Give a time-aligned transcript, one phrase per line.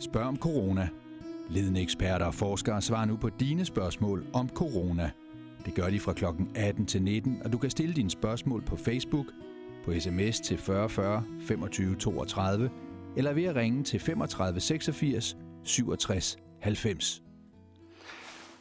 [0.00, 0.88] Spørg om corona.
[1.50, 5.10] Ledende eksperter og forskere svarer nu på dine spørgsmål om corona.
[5.64, 6.24] Det gør de fra kl.
[6.54, 9.26] 18 til 19, og du kan stille dine spørgsmål på Facebook,
[9.84, 12.70] på sms til 4040 25 32,
[13.16, 17.27] eller ved at ringe til 35 86 67 90.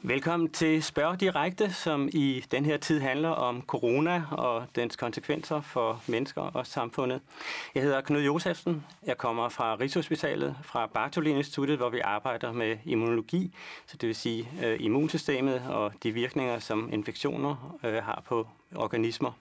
[0.07, 5.61] Velkommen til Spørg Direkte, som i den her tid handler om corona og dens konsekvenser
[5.61, 7.21] for mennesker og samfundet.
[7.75, 8.85] Jeg hedder Knud Josefsen.
[9.05, 14.15] Jeg kommer fra Rigshospitalet, fra Bartolin Instituttet, hvor vi arbejder med immunologi, så det vil
[14.15, 19.31] sige øh, immunsystemet og de virkninger, som infektioner øh, har på organismer.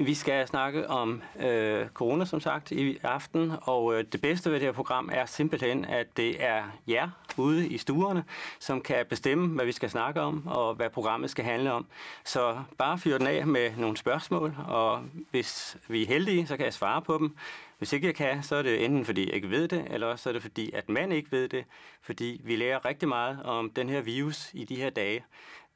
[0.00, 4.60] Vi skal snakke om øh, corona, som sagt, i aften, og øh, det bedste ved
[4.60, 8.24] det her program er simpelthen, at det er jer ude i stuerne,
[8.58, 11.86] som kan bestemme, hvad vi skal snakke om, og hvad programmet skal handle om.
[12.24, 16.64] Så bare fyr den af med nogle spørgsmål, og hvis vi er heldige, så kan
[16.64, 17.36] jeg svare på dem.
[17.78, 20.28] Hvis ikke jeg kan, så er det enten fordi jeg ikke ved det, eller så
[20.28, 21.64] er det fordi, at man ikke ved det,
[22.02, 25.24] fordi vi lærer rigtig meget om den her virus i de her dage.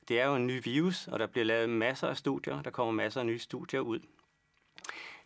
[0.08, 2.62] Det er jo en ny virus, og der bliver lavet masser af studier.
[2.62, 4.00] Der kommer masser af nye studier ud.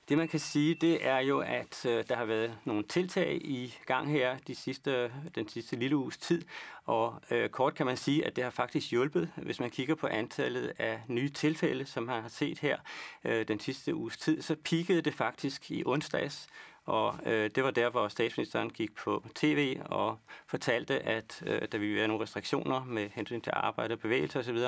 [0.09, 3.79] Det man kan sige, det er jo, at øh, der har været nogle tiltag i
[3.87, 6.43] gang her de sidste, den sidste lille uges tid,
[6.85, 10.07] og øh, kort kan man sige, at det har faktisk hjulpet, hvis man kigger på
[10.07, 12.79] antallet af nye tilfælde, som man har set her
[13.25, 16.49] øh, den sidste uges tid, så pikkede det faktisk i onsdags,
[16.87, 21.79] og øh, det var der, hvor statsministeren gik på tv og fortalte, at øh, der
[21.79, 24.59] ville være nogle restriktioner med hensyn til arbejde og bevægelse osv.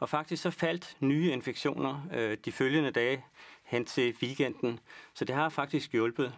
[0.00, 3.24] Og faktisk så faldt nye infektioner øh, de følgende dage
[3.64, 4.80] hen til weekenden.
[5.14, 6.34] Så det har faktisk hjulpet.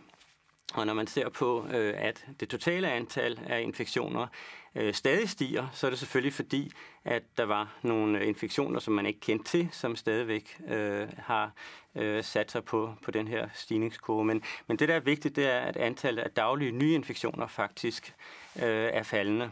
[0.74, 4.26] Og når man ser på, øh, at det totale antal af infektioner
[4.74, 6.72] øh, stadig stiger, så er det selvfølgelig fordi,
[7.04, 11.52] at der var nogle infektioner, som man ikke kendte til, som stadigvæk øh, har
[11.94, 14.24] øh, sat sig på, på den her stigningskurve.
[14.24, 18.14] Men, men det, der er vigtigt, det er, at antallet af daglige nye infektioner faktisk
[18.56, 18.62] øh,
[18.92, 19.50] er faldende.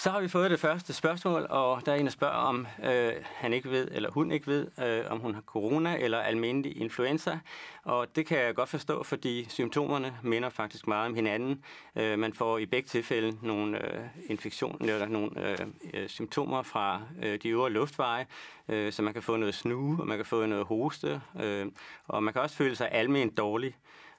[0.00, 3.12] Så har vi fået det første spørgsmål, og der er en, der spørger, om øh,
[3.22, 7.38] han ikke ved, eller hun ikke ved, øh, om hun har corona eller almindelig influenza.
[7.84, 11.64] Og det kan jeg godt forstå, fordi symptomerne minder faktisk meget om hinanden.
[11.96, 15.58] Øh, man får i begge tilfælde nogle øh, infektioner eller nogle øh,
[15.94, 18.26] øh, symptomer fra øh, de øvre luftveje,
[18.68, 21.66] øh, så man kan få noget snue, og man kan få noget hoste, øh,
[22.08, 23.74] og man kan også føle sig almindeligt dårlig.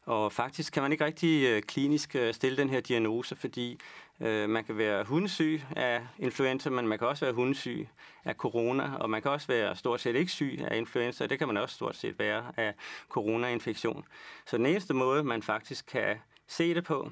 [0.06, 3.80] Og faktisk kan man ikke rigtig øh, klinisk øh, stille den her diagnose, fordi
[4.20, 7.88] øh, man kan være hundesyg af influenza, men man kan også være hundesyg
[8.26, 11.40] af corona, og man kan også være stort set ikke syg af influenza, og det
[11.40, 12.74] kan man også stort set være af
[13.10, 14.06] coronainfektion.
[14.46, 17.12] Så den eneste måde, man faktisk kan se det på,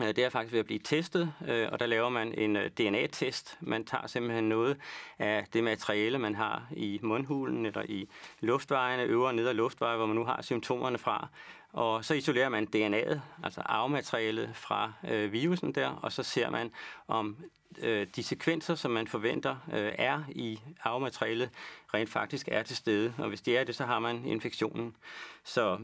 [0.00, 2.70] øh, det er faktisk ved at blive testet, øh, og der laver man en øh,
[2.70, 3.58] DNA-test.
[3.60, 4.76] Man tager simpelthen noget
[5.18, 8.08] af det materiale, man har i mundhulen eller i
[8.40, 11.28] luftvejene, øvre og nedre luftveje, hvor man nu har symptomerne fra,
[11.74, 16.70] og så isolerer man DNA'et, altså arvematerialet fra øh, virusen der, og så ser man,
[17.08, 17.36] om
[17.78, 21.50] øh, de sekvenser, som man forventer øh, er i arvematerialet,
[21.94, 23.14] rent faktisk er til stede.
[23.18, 24.96] Og hvis det er det, så har man infektionen.
[25.44, 25.78] Så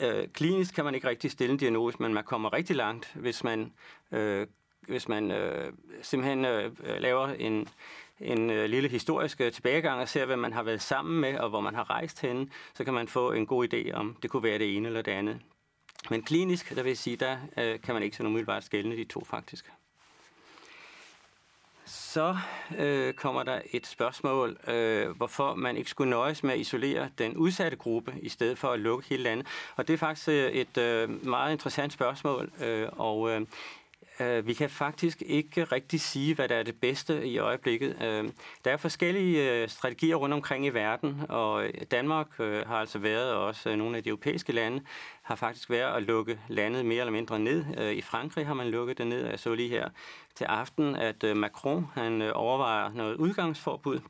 [0.00, 3.44] øh, klinisk kan man ikke rigtig stille en diagnose, men man kommer rigtig langt, hvis
[3.44, 3.72] man,
[4.12, 4.46] øh,
[4.80, 5.72] hvis man øh,
[6.02, 7.68] simpelthen øh, laver en
[8.20, 11.48] en øh, lille historisk øh, tilbagegang og ser, hvad man har været sammen med, og
[11.48, 14.42] hvor man har rejst hen, så kan man få en god idé om, det kunne
[14.42, 15.40] være det ene eller det andet.
[16.10, 19.04] Men klinisk, der vil jeg sige, der øh, kan man ikke så umiddelbart skælne de
[19.04, 19.70] to faktisk.
[21.88, 22.36] Så
[22.78, 27.36] øh, kommer der et spørgsmål, øh, hvorfor man ikke skulle nøjes med at isolere den
[27.36, 29.46] udsatte gruppe, i stedet for at lukke hele landet.
[29.76, 33.40] Og det er faktisk øh, et øh, meget interessant spørgsmål, øh, og øh,
[34.20, 38.02] Øh, vi kan faktisk ikke rigtig sige, hvad der er det bedste i øjeblikket.
[38.02, 38.30] Øh,
[38.64, 43.32] der er forskellige øh, strategier rundt omkring i verden, og Danmark øh, har altså været,
[43.32, 44.80] og også øh, nogle af de europæiske lande,
[45.22, 47.64] har faktisk været at lukke landet mere eller mindre ned.
[47.78, 49.24] Øh, I Frankrig har man lukket det ned.
[49.24, 49.88] og Jeg så lige her
[50.34, 54.00] til aften, at Macron han overvejer noget udgangsforbud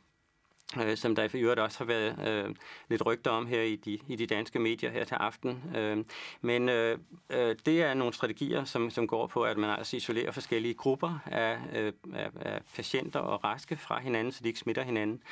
[0.77, 2.55] øh, som der i øvrigt også har været øh,
[2.89, 5.63] lidt rygter om her i de, i de danske medier her til aften.
[5.77, 6.05] Øh,
[6.41, 6.99] men øh,
[7.31, 11.19] øh, det er nogle strategier, som, som går på, at man altså isolerer forskellige grupper
[11.27, 15.23] af, øh, af, af patienter og raske fra hinanden, så de ikke smitter hinanden.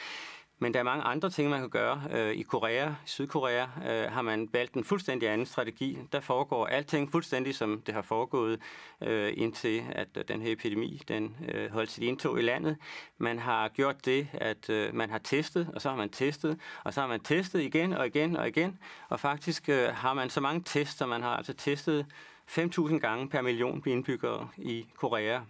[0.59, 2.03] Men der er mange andre ting, man kan gøre.
[2.13, 5.99] Øh, I Korea, i Sydkorea, øh, har man valgt en fuldstændig anden strategi.
[6.13, 8.61] Der foregår alting fuldstændig, som det har foregået,
[9.01, 11.37] øh, indtil at den her epidemi den
[11.71, 12.77] holdt sit indtog i landet.
[13.19, 17.01] Man har gjort det, at man har testet, og så har man testet, og så
[17.01, 18.79] har man testet igen og igen og igen.
[19.09, 22.07] Og faktisk har man så mange tests, at man har altså testet
[22.47, 25.41] 5.000 gange per million indbyggere i Korea.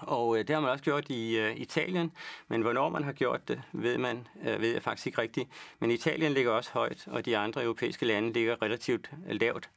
[0.00, 2.12] Og øh, det har man også gjort i øh, Italien,
[2.48, 5.48] men hvornår man har gjort det, ved man øh, ved jeg faktisk ikke rigtigt.
[5.80, 9.70] Men Italien ligger også højt, og de andre europæiske lande ligger relativt øh, lavt.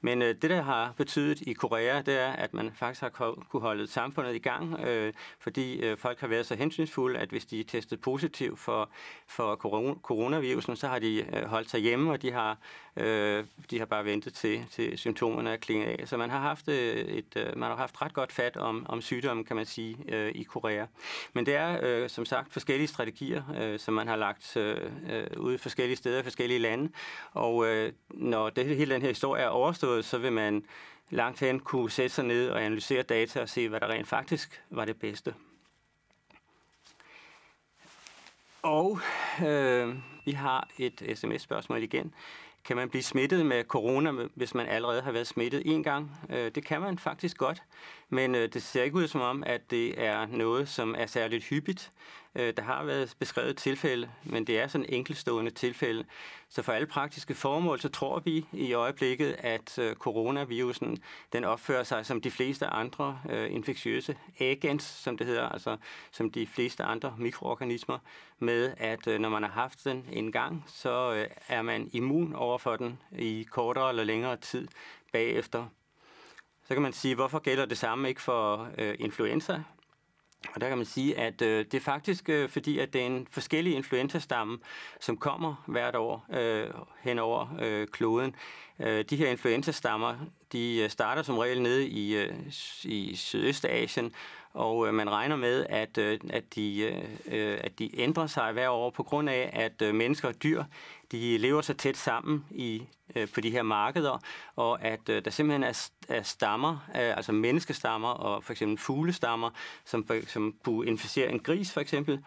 [0.00, 3.08] Men øh, det, der har betydet i Korea, det er, at man faktisk har
[3.50, 7.46] kunne holde samfundet i gang, øh, fordi øh, folk har været så hensynsfulde, at hvis
[7.46, 8.90] de er testet positiv for,
[9.28, 9.56] for
[10.02, 12.58] coronavirusen, så har de øh, holdt sig hjemme, og de har,
[12.96, 16.08] øh, de har bare ventet til, til symptomerne er klinget af.
[16.08, 19.00] Så man har haft, øh, et, øh, man har haft ret godt fat om, om
[19.02, 20.86] sygdommen, kan man sige, øh, i Korea.
[21.32, 24.76] Men det er, øh, som sagt, forskellige strategier, øh, som man har lagt øh,
[25.10, 26.92] øh ud forskellige steder i forskellige lande.
[27.32, 30.64] Og øh, når det, hele den her historie er overstået, så vil man
[31.10, 34.62] langt hen kunne sætte sig ned og analysere data og se, hvad der rent faktisk
[34.70, 35.34] var det bedste.
[38.62, 39.00] Og
[39.46, 42.14] øh, vi har et sms-spørgsmål igen.
[42.64, 46.10] Kan man blive smittet med corona, hvis man allerede har været smittet en gang?
[46.30, 47.62] Øh, det kan man faktisk godt,
[48.08, 51.44] men øh, det ser ikke ud som om, at det er noget, som er særligt
[51.44, 51.92] hyppigt.
[52.36, 56.04] Øh, der har været beskrevet tilfælde, men det er sådan enkeltstående tilfælde.
[56.48, 60.98] Så for alle praktiske formål, så tror vi i øjeblikket, at øh, coronavirusen
[61.32, 65.76] den opfører sig som de fleste andre øh, infektiøse agents, som det hedder, altså
[66.12, 67.98] som de fleste andre mikroorganismer,
[68.38, 72.58] med at øh, når man har haft den en gang, så er man immun over
[72.58, 74.68] for den i kortere eller længere tid
[75.12, 75.66] bagefter.
[76.68, 79.62] Så kan man sige, hvorfor gælder det samme ikke for øh, influenza?
[80.54, 83.06] Og der kan man sige, at øh, det er faktisk øh, fordi, at det er
[83.06, 84.58] en forskellig influenzastamme,
[85.00, 86.70] som kommer hvert år øh,
[87.00, 88.34] hen over øh, kloden.
[88.80, 90.14] Øh, de her influenzastammer,
[90.52, 92.34] de øh, starter som regel nede i, øh,
[92.84, 94.12] i Sydøstasien,
[94.56, 98.52] og øh, man regner med, at, øh, at, de, øh, øh, at de ændrer sig
[98.52, 100.64] hver år på grund af, at øh, mennesker og dyr
[101.12, 102.82] de lever så tæt sammen i,
[103.16, 104.18] øh, på de her markeder,
[104.56, 109.50] og at øh, der simpelthen er, er stammer, øh, altså menneskestammer og for eksempel fuglestammer,
[109.84, 112.24] som, som kunne inficere en gris for eksempel,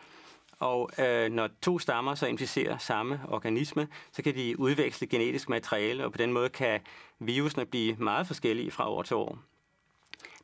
[0.59, 6.05] og øh, når to stammer så inficerer samme organisme, så kan de udveksle genetisk materiale,
[6.05, 6.79] og på den måde kan
[7.19, 9.37] virusene blive meget forskellige fra år til år.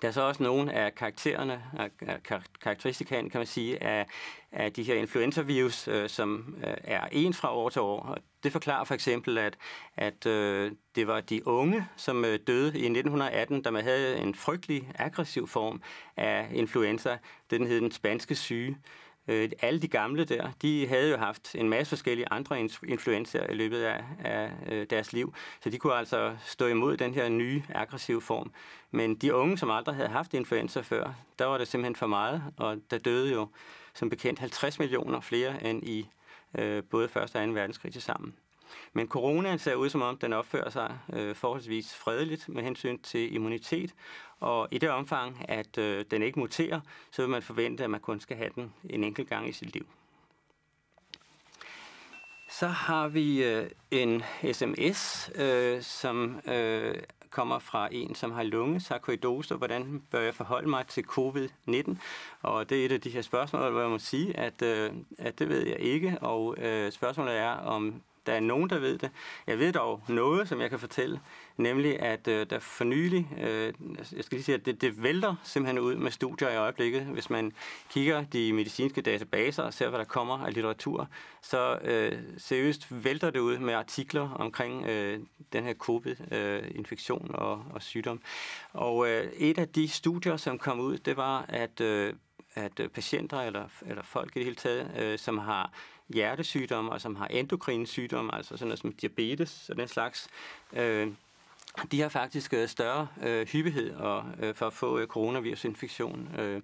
[0.05, 1.63] Der er så også nogle af karaktererne,
[2.01, 2.19] af
[2.61, 4.05] karakteristikaen, kan man sige, af,
[4.51, 7.99] af de her influenza-virus, øh, som øh, er ens fra år til år.
[7.99, 9.57] Og det forklarer for eksempel, at,
[9.97, 14.35] at øh, det var de unge, som øh, døde i 1918, da man havde en
[14.35, 15.81] frygtelig aggressiv form
[16.17, 17.17] af influenza.
[17.49, 18.77] Det Den hed den spanske syge.
[19.27, 23.53] Øh, alle de gamle der, de havde jo haft en masse forskellige andre influencer i
[23.53, 25.33] løbet af, af øh, deres liv,
[25.63, 28.51] så de kunne altså stå imod den her nye aggressive form.
[28.91, 32.43] Men de unge, som aldrig havde haft influenza før, der var det simpelthen for meget,
[32.57, 33.47] og der døde jo
[33.93, 36.07] som bekendt 50 millioner flere end i
[36.57, 37.17] øh, både 1.
[37.17, 37.39] og 2.
[37.39, 38.35] verdenskrig til sammen.
[38.93, 43.35] Men coronaen ser ud som om, den opfører sig øh, forholdsvis fredeligt med hensyn til
[43.35, 43.93] immunitet,
[44.39, 46.79] og i det omfang, at øh, den ikke muterer,
[47.11, 49.73] så vil man forvente, at man kun skal have den en enkelt gang i sit
[49.73, 49.87] liv.
[52.49, 54.23] Så har vi øh, en
[54.53, 56.95] sms, øh, som øh,
[57.29, 59.55] kommer fra en, som har lungesarkoidose.
[59.55, 61.97] Hvordan bør jeg forholde mig til covid-19?
[62.41, 65.39] Og det er et af de her spørgsmål, hvor jeg må sige, at, øh, at
[65.39, 66.17] det ved jeg ikke.
[66.21, 69.11] Og øh, spørgsmålet er, om der er nogen, der ved det.
[69.47, 71.19] Jeg ved dog noget, som jeg kan fortælle,
[71.57, 73.73] nemlig at øh, der for nylig, øh,
[74.15, 77.01] jeg skal lige sige, at det, det vælter simpelthen ud med studier i øjeblikket.
[77.01, 77.53] Hvis man
[77.89, 81.07] kigger de medicinske databaser og ser, hvad der kommer af litteratur,
[81.41, 85.19] så øh, seriøst vælter det ud med artikler omkring øh,
[85.53, 88.21] den her covid-infektion øh, og, og sygdom.
[88.73, 92.13] Og øh, et af de studier, som kom ud, det var, at, øh,
[92.55, 95.71] at patienter eller, eller folk i det hele taget, øh, som har
[96.09, 100.27] hjertesygdomme, og som har endokrine sygdomme, altså sådan noget som diabetes og den slags,
[100.73, 101.07] øh,
[101.91, 106.29] de har faktisk øh, større øh, hyppighed og, øh, for at få øh, coronavirusinfektion.
[106.39, 106.61] Øh,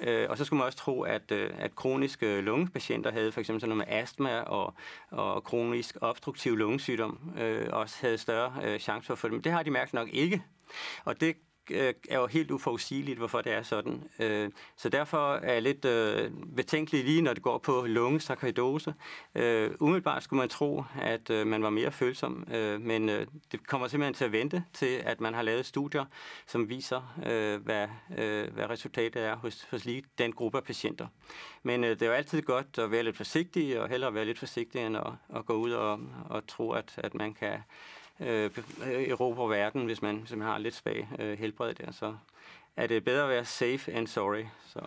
[0.00, 3.40] øh, og så skulle man også tro, at, øh, at kroniske øh, lungepatienter havde for
[3.40, 4.74] eksempel sådan noget med astma og,
[5.10, 9.32] og kronisk obstruktiv lungesygdom øh, også havde større øh, chance for at få det.
[9.32, 10.42] Men det har de mærket nok ikke.
[11.04, 11.36] Og det
[11.70, 14.04] øh, er jo helt uforudsigeligt, hvorfor det er sådan.
[14.18, 18.94] Øh, så derfor er jeg lidt øh, betænkelig lige, når det går på lungesarkoidose.
[19.34, 23.66] Øh, umiddelbart skulle man tro, at øh, man var mere følsom, øh, men øh, det
[23.66, 26.04] kommer simpelthen til at vente til, at man har lavet studier,
[26.46, 31.06] som viser, øh, hvad, øh, hvad resultatet er hos, hos lige den gruppe af patienter.
[31.62, 34.38] Men øh, det er jo altid godt at være lidt forsigtig, og hellere være lidt
[34.38, 37.58] forsigtig, end at, at gå ud og, og tro, at, at man kan
[38.20, 38.50] øh,
[39.08, 41.92] erobre verden, hvis man, hvis man har lidt svag øh, helbred der.
[41.92, 42.16] Så
[42.76, 44.44] er det bedre at være safe and sorry.
[44.66, 44.80] Så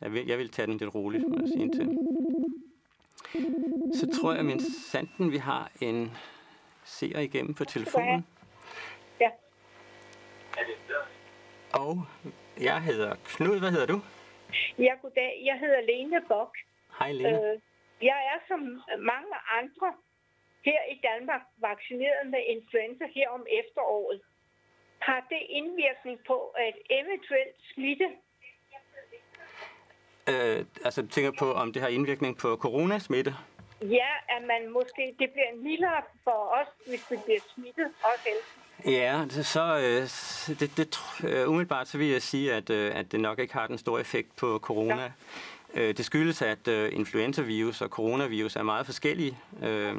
[0.00, 1.98] jeg vil, jeg vil tage den lidt roligt, må jeg sige til.
[3.94, 6.12] Så tror jeg, min sanden, vi har en
[6.84, 8.26] seer igennem på telefonen.
[9.20, 9.30] Ja.
[11.72, 12.06] Og
[12.60, 13.58] jeg hedder Knud.
[13.58, 14.00] Hvad hedder du?
[14.78, 15.42] Ja, goddag.
[15.44, 16.56] Jeg hedder Lene Bok.
[16.98, 17.28] Hej, Lene.
[17.28, 17.60] Øh,
[18.02, 18.60] jeg er som
[18.98, 19.92] mange andre
[20.66, 24.20] her i Danmark vaccineret med influenza her om efteråret.
[24.98, 28.08] Har det indvirkning på at eventuelt smitte?
[30.32, 33.34] Øh, altså du tænker på, om det har indvirkning på coronasmitte?
[33.82, 38.28] Ja, at man måske, det bliver mildere for os, hvis vi bliver smittet, også
[38.84, 40.02] Ja, så øh,
[40.60, 43.66] det, det, øh, umiddelbart så vil jeg sige, at, øh, at det nok ikke har
[43.66, 45.12] den store effekt på corona.
[45.74, 45.80] Ja.
[45.80, 49.38] Øh, det skyldes, at øh, influenzavirus og coronavirus er meget forskellige.
[49.62, 49.96] Øh,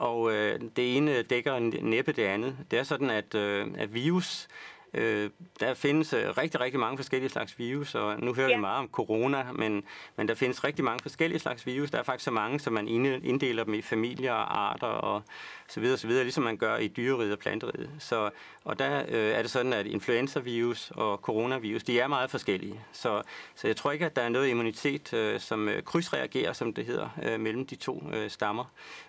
[0.00, 2.56] og øh, det ene dækker næppe det andet.
[2.70, 4.48] Det er sådan, at, øh, at virus
[4.94, 5.30] Øh,
[5.60, 8.56] der findes øh, rigtig, rigtig mange forskellige slags virus, og nu hører ja.
[8.56, 9.84] vi meget om corona, men,
[10.16, 11.90] men der findes rigtig mange forskellige slags virus.
[11.90, 15.22] Der er faktisk så mange, som man inddeler dem i familier og arter og
[15.68, 17.90] så videre, så videre ligesom man gør i dyreriget og planteriget.
[17.98, 18.30] Så,
[18.64, 22.80] og der øh, er det sådan, at influenzavirus og coronavirus, de er meget forskellige.
[22.92, 23.22] Så,
[23.54, 26.86] så jeg tror ikke, at der er noget immunitet, øh, som øh, krydsreagerer, som det
[26.86, 28.64] hedder, øh, mellem de to øh, stammer.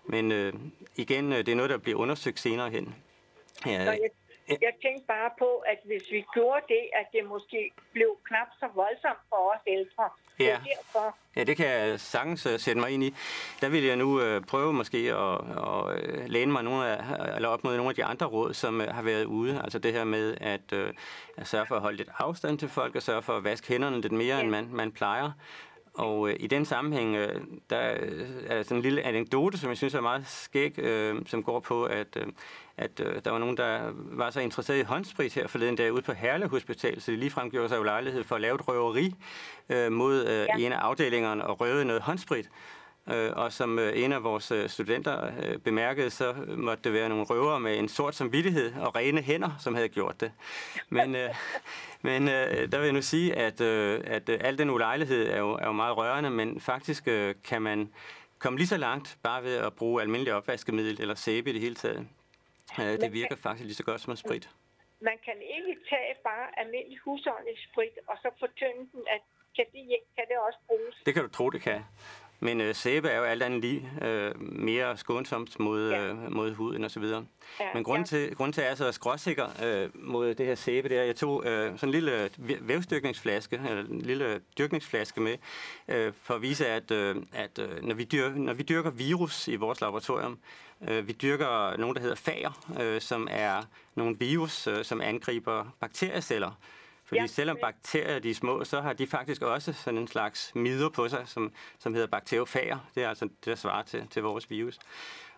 [0.06, 0.54] Men øh,
[0.96, 2.96] igen, øh, det er noget, der bliver undersøgt senere hen.
[3.66, 4.10] Ja, jeg
[4.60, 9.24] tænkte bare på, at hvis vi gjorde det, at det måske blev knap så voldsomt
[9.30, 10.10] for os ældre.
[10.40, 10.58] Ja.
[10.76, 11.16] Derfor.
[11.36, 13.16] ja, det kan jeg sagtens uh, sætte mig ind i.
[13.62, 17.50] Der vil jeg nu uh, prøve måske at, at uh, læne mig nogle af, eller
[17.50, 19.62] op mod nogle af de andre råd, som uh, har været ude.
[19.64, 20.90] Altså det her med at, uh,
[21.38, 24.02] at sørge for at holde lidt afstand til folk, og sørge for at vaske hænderne
[24.02, 24.42] lidt mere, ja.
[24.42, 25.32] end man, man plejer.
[25.94, 29.78] Og øh, i den sammenhæng, øh, der er der sådan en lille anekdote, som jeg
[29.78, 32.28] synes er meget skæg, øh, som går på, at, øh,
[32.78, 36.02] at øh, der var nogen, der var så interesseret i håndsprit her forleden dag ude
[36.02, 39.16] på Herle Hospital, så de ligefrem gjorde sig jo lejlighed for at lave et røveri
[39.70, 40.66] øh, mod øh, ja.
[40.66, 42.50] en af afdelingerne og røve noget håndsprit.
[43.10, 45.32] Øh, og som øh, en af vores øh, studenter
[45.64, 49.76] bemærkede, så måtte det være nogle røvere med en sort samvittighed og rene hænder, som
[49.76, 50.32] havde gjort det.
[50.90, 51.12] Men,
[52.08, 55.72] men der vil jeg nu sige, at, at al den ulejlighed er jo, er jo
[55.72, 57.04] meget rørende, men faktisk
[57.44, 57.94] kan man
[58.40, 61.76] komme lige så langt bare ved at bruge almindelig opvaskemiddel eller sæbe i det hele
[61.76, 62.08] taget.
[62.78, 64.50] Det virker faktisk lige så godt som sprit.
[65.02, 69.22] Man kan ikke tage bare almindelig husholdningssprit og så fortynde den, at
[69.56, 70.96] kan det, kan det også bruges?
[71.06, 71.82] Det kan du tro, det kan.
[72.44, 76.08] Men øh, sæbe er jo alt andet lige øh, mere skånsomt mod, ja.
[76.08, 77.04] øh, mod huden osv.
[77.04, 77.22] Ja,
[77.74, 78.28] Men grunden, ja.
[78.28, 81.08] til, grunden til, at jeg er så skråsikker øh, mod det her sæbe, er, at
[81.08, 82.30] jeg tog øh, sådan en lille
[82.62, 85.38] vævstyrkningsflaske, eller en lille dyrkningsflaske med,
[85.88, 89.48] øh, for at vise, at, øh, at øh, når, vi dyrker, når vi dyrker virus
[89.48, 90.40] i vores laboratorium,
[90.88, 93.64] øh, vi dyrker nogle, der hedder fager, øh, som er
[93.96, 96.52] nogle virus, øh, som angriber bakterieceller.
[97.12, 97.28] Fordi ja.
[97.28, 101.10] selvom bakterier de er små, så har de faktisk også sådan en slags midler på
[101.10, 102.78] sig, som, som hedder bakteriofager.
[102.96, 104.80] Det er altså det, der svarer til, til vores virus.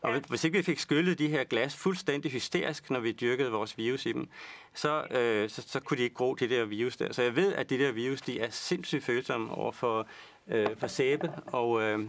[0.01, 0.19] Og ja.
[0.29, 4.05] hvis ikke vi fik skyllet de her glas fuldstændig hysterisk, når vi dyrkede vores virus
[4.05, 4.29] i dem,
[4.73, 7.13] så, øh, så, så kunne de ikke gro de der virus der.
[7.13, 10.07] Så jeg ved, at de der virus, de er sindssygt følsomme over for,
[10.47, 11.99] øh, for sæbe, og øh,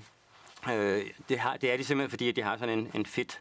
[0.72, 3.40] øh, det, har, det er de simpelthen, fordi at de har sådan en, en fedt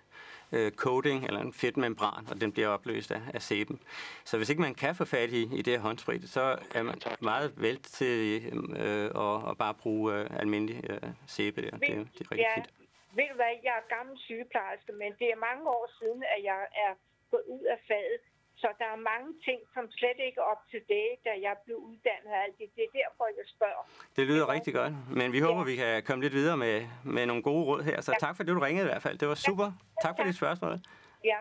[0.53, 3.79] øh, coating eller en fedtmembran, og den bliver opløst af, af sæben.
[4.23, 7.01] Så hvis ikke man kan få fat i, i det her håndsprit, så er man
[7.19, 8.41] meget vel til
[8.85, 11.71] øh, at, at bare bruge øh, almindelig øh, sæbe der.
[11.71, 12.59] Det, det er rigtig ja.
[12.59, 12.69] fedt.
[13.17, 16.61] Ved du hvad, jeg er gammel sygeplejerske, men det er mange år siden, at jeg
[16.85, 16.93] er
[17.31, 18.21] gået ud af faget.
[18.63, 21.77] Så der er mange ting, som slet ikke er op til date, da jeg blev
[21.77, 22.67] uddannet af alt det.
[22.75, 23.83] Det er derfor, jeg spørger.
[24.15, 24.53] Det lyder ja.
[24.55, 25.65] rigtig godt, men vi håber, ja.
[25.71, 28.01] vi kan komme lidt videre med, med nogle gode råd her.
[28.01, 28.25] Så ja.
[28.25, 29.17] tak for det, du ringede i hvert fald.
[29.17, 29.65] Det var super.
[29.65, 30.01] Ja.
[30.01, 30.79] Tak for dit spørgsmål.
[31.23, 31.37] Ja.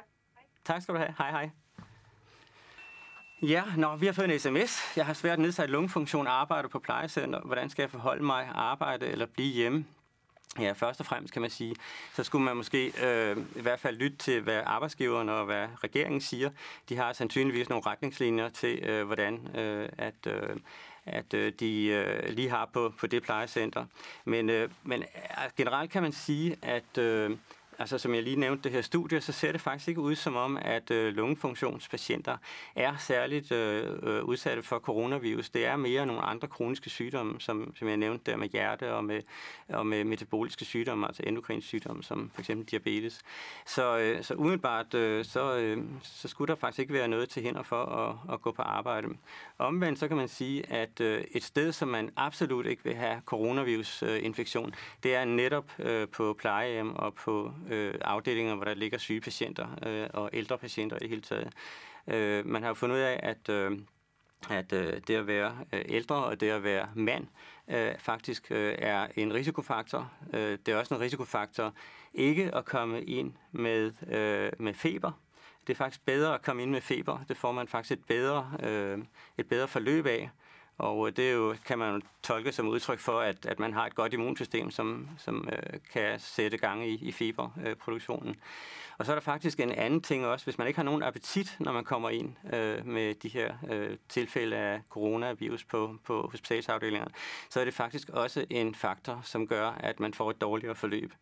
[0.64, 1.14] Tak skal du have.
[1.18, 1.50] Hej hej.
[3.42, 4.96] Ja, når vi har fået en sms.
[4.96, 7.40] Jeg har svært nedsat lungefunktion, arbejder på plejecenter.
[7.40, 9.86] Hvordan skal jeg forholde mig, arbejde eller blive hjemme?
[10.58, 11.76] Ja, først og fremmest kan man sige,
[12.14, 16.20] så skulle man måske øh, i hvert fald lytte til, hvad arbejdsgiveren og hvad regeringen
[16.20, 16.50] siger.
[16.88, 20.56] De har sandsynligvis nogle retningslinjer til, øh, hvordan øh, at, øh,
[21.06, 23.86] at øh, de øh, lige har på, på det plejecenter.
[24.24, 27.30] Men, øh, men øh, generelt kan man sige, at øh,
[27.78, 30.36] altså som jeg lige nævnte det her studie, så ser det faktisk ikke ud som
[30.36, 32.36] om, at øh, lungefunktionspatienter
[32.74, 35.50] er særligt øh, øh, udsatte for coronavirus.
[35.50, 39.04] Det er mere nogle andre kroniske sygdomme, som, som jeg nævnte der med hjerte og
[39.04, 39.22] med,
[39.68, 43.22] og med metaboliske sygdomme, altså endokrine sygdomme, som for eksempel diabetes.
[43.66, 47.42] Så, øh, så umiddelbart, øh, så, øh, så skulle der faktisk ikke være noget til
[47.42, 49.08] hinder for at, at gå på arbejde.
[49.58, 53.22] Omvendt så kan man sige, at øh, et sted, som man absolut ikke vil have
[53.26, 58.98] coronavirusinfektion, øh, det er netop øh, på plejehjem og på øh, afdelinger, hvor der ligger
[58.98, 61.52] syge patienter øh, og ældre patienter i det hele taget.
[62.06, 63.78] Øh, man har jo fundet ud af, at, øh,
[64.50, 67.26] at øh, det at være øh, ældre og det at være mand
[67.68, 70.12] øh, faktisk øh, er en risikofaktor.
[70.32, 71.74] Øh, det er også en risikofaktor
[72.14, 75.12] ikke at komme ind med, øh, med feber.
[75.66, 77.18] Det er faktisk bedre at komme ind med feber.
[77.28, 78.98] Det får man faktisk et bedre, øh,
[79.38, 80.30] et bedre forløb af.
[80.82, 83.86] Og øh, det er jo, kan man tolke som udtryk for, at, at man har
[83.86, 88.36] et godt immunsystem, som, som øh, kan sætte gang i, i fiberproduktionen.
[88.98, 91.56] Og så er der faktisk en anden ting også, hvis man ikke har nogen appetit,
[91.58, 97.10] når man kommer ind øh, med de her øh, tilfælde af coronavirus på, på hospitalsafdelingerne,
[97.50, 101.12] så er det faktisk også en faktor, som gør, at man får et dårligere forløb.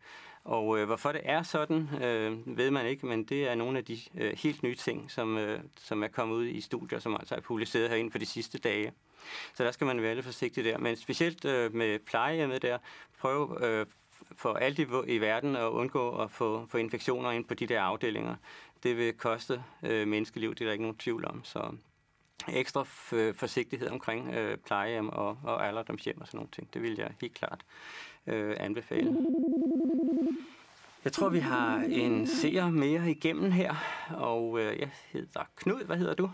[0.43, 3.85] Og øh, hvorfor det er sådan, øh, ved man ikke, men det er nogle af
[3.85, 7.35] de øh, helt nye ting, som, øh, som er kommet ud i studier, som altså
[7.35, 8.91] er publiceret herinde for de sidste dage.
[9.53, 10.77] Så der skal man være lidt forsigtig der.
[10.77, 12.77] Men specielt øh, med plejehjemmet der,
[13.19, 13.85] prøv øh,
[14.35, 17.81] for alt i, i verden at undgå at få, få infektioner ind på de der
[17.81, 18.35] afdelinger.
[18.83, 21.43] Det vil koste øh, menneskeliv, det er der ikke nogen tvivl om.
[21.43, 21.75] Så
[22.47, 26.95] ekstra øh, forsigtighed omkring øh, plejehjem og, og alderdomshjem og sådan nogle ting, det vil
[26.97, 27.65] jeg helt klart
[28.27, 29.11] øh, anbefale.
[31.05, 33.73] Jeg tror, vi har en seer mere igennem her,
[34.17, 35.85] og øh, jeg hedder Knud.
[35.85, 36.29] Hvad hedder du?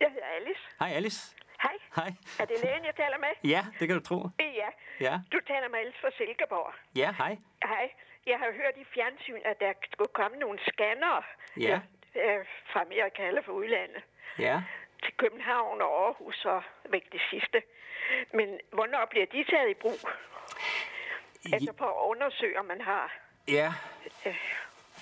[0.00, 0.60] Jeg hedder Alice.
[0.80, 1.36] Hej Alice.
[1.62, 1.76] Hej.
[1.96, 2.10] Hej.
[2.40, 3.50] Er det lægen, jeg taler med?
[3.54, 4.18] Ja, det kan du tro.
[4.40, 4.68] Ja.
[5.00, 5.14] Ja.
[5.32, 6.72] Du taler med Alice fra Silkeborg.
[6.96, 7.36] Ja, hej.
[7.64, 7.86] Hej.
[8.26, 11.16] Jeg har hørt i fjernsyn, at der skulle komme nogle scanner
[11.66, 11.80] Ja.
[12.24, 14.02] øh, fra Amerika eller fra udlandet
[14.38, 14.62] Ja.
[15.04, 17.62] til København og Aarhus og væk det sidste.
[18.34, 20.00] Men hvornår bliver de taget i brug?
[21.52, 23.12] Altså for at undersøge, om man har...
[23.48, 23.72] Ja.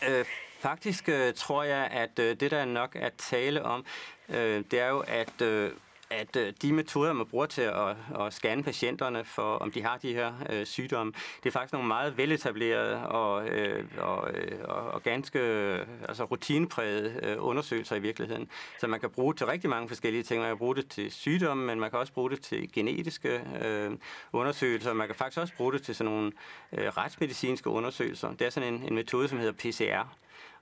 [0.08, 0.24] Øh,
[0.60, 3.86] faktisk øh, tror jeg, at øh, det der er nok at tale om,
[4.28, 5.72] øh, det er jo, at, øh,
[6.10, 9.96] at øh, de metoder, man bruger til at, at scanne patienterne for, om de har
[9.96, 11.12] de her øh, sygdomme,
[11.42, 15.38] det er faktisk nogle meget veletablerede og, øh, og, øh, og, og ganske
[16.08, 18.48] altså rutineprægede øh, undersøgelser i virkeligheden.
[18.80, 20.40] Så man kan bruge det til rigtig mange forskellige ting.
[20.40, 23.90] Man kan bruge det til sygdomme, men man kan også bruge det til genetiske øh,
[24.32, 24.92] undersøgelser.
[24.92, 26.32] Man kan faktisk også bruge det til sådan nogle
[26.72, 28.32] øh, retsmedicinske undersøgelser.
[28.32, 30.16] Det er sådan en, en metode, som hedder PCR.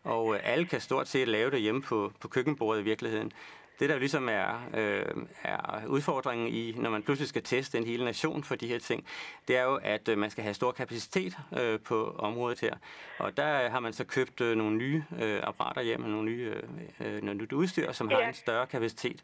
[0.04, 3.32] Og øh, alle kan stort set lave det hjemme på, på køkkenbordet i virkeligheden.
[3.80, 5.04] Det, der ligesom er, øh,
[5.44, 9.06] er udfordringen i, når man pludselig skal teste en hel nation for de her ting,
[9.48, 12.74] det er jo, at øh, man skal have stor kapacitet øh, på området her.
[13.18, 16.54] Og der har man så købt øh, nogle nye øh, apparater hjem, nogle nye
[17.00, 18.28] øh, øh, noget nyt udstyr, som har Ja.
[18.28, 19.16] en større kapacitet.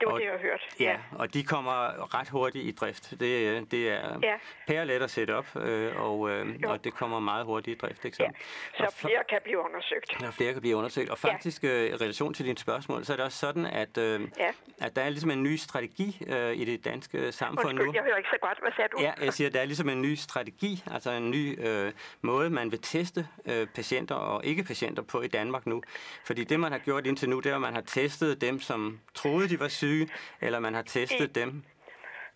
[0.00, 0.60] Det var og, det, jeg har hørt.
[0.80, 3.10] Ja, og de kommer ret hurtigt i drift.
[3.20, 4.34] Det, øh, det er Ja.
[4.66, 6.70] pærelet at sætte op, øh, og, øh, Jo.
[6.70, 8.04] og det kommer meget hurtigt i drift.
[8.04, 8.28] Ikke ja.
[8.30, 8.36] så?
[8.76, 10.16] Så Og for- flere kan blive undersøgt.
[10.20, 11.10] der flere kan blive undersøgt.
[11.10, 11.28] Og Ja.
[11.32, 14.50] faktisk øh, i relation til dine spørgsmål, så er det også sådan, at, øh, Ja.
[14.80, 17.92] at der er ligesom en ny strategi øh, i det danske samfund Undskyld, nu.
[17.94, 18.58] jeg hører ikke så godt.
[18.62, 19.02] Hvad sagde du?
[19.02, 22.50] Ja, jeg siger, at der er ligesom en ny strategi, altså en ny øh, måde,
[22.50, 25.82] man vil teste øh, patienter og ikke-patienter på i Danmark nu.
[26.24, 29.00] Fordi det, man har gjort indtil nu, det er, at man har testet dem, som
[29.14, 30.08] troede, de var syge,
[30.40, 31.62] eller man har testet dem,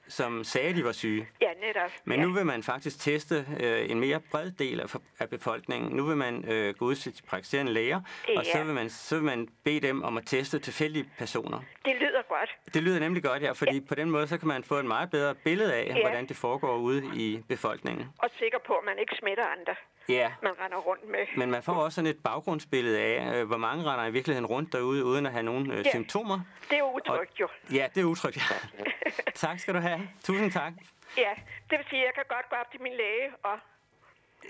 [0.09, 1.29] som sagde, de var syge.
[1.41, 1.91] Ja, netop.
[2.05, 2.27] Men ja.
[2.27, 5.93] nu vil man faktisk teste øh, en mere bred del af, af befolkningen.
[5.97, 8.01] Nu vil man øh, gå ud til de praktiserende læger,
[8.37, 8.65] og så Ja.
[8.65, 11.61] vil, man, så vil man bede dem om at teste tilfældige personer.
[11.85, 12.51] Det lyder godt.
[12.75, 15.11] Det lyder nemlig godt, ja, fordi på den måde så kan man få et meget
[15.11, 16.01] bedre billede af, Ja.
[16.01, 18.07] hvordan det foregår ude i befolkningen.
[18.19, 19.75] Og sikker på, at man ikke smitter andre,
[20.09, 21.27] Ja, man render rundt med.
[21.37, 24.73] men man får også sådan et baggrundsbillede af, øh, hvor mange render i virkeligheden rundt
[24.73, 25.91] derude, uden at have nogen øh, Ja.
[25.91, 26.41] symptomer.
[26.71, 27.49] Det er utrygt jo.
[27.73, 28.37] Ja, det er utrygt.
[28.37, 28.57] Ja.
[29.35, 30.09] tak skal du have.
[30.25, 30.73] Tusind tak.
[31.17, 31.33] Ja,
[31.71, 33.59] det vil sige, at jeg kan godt gå op til min læge og...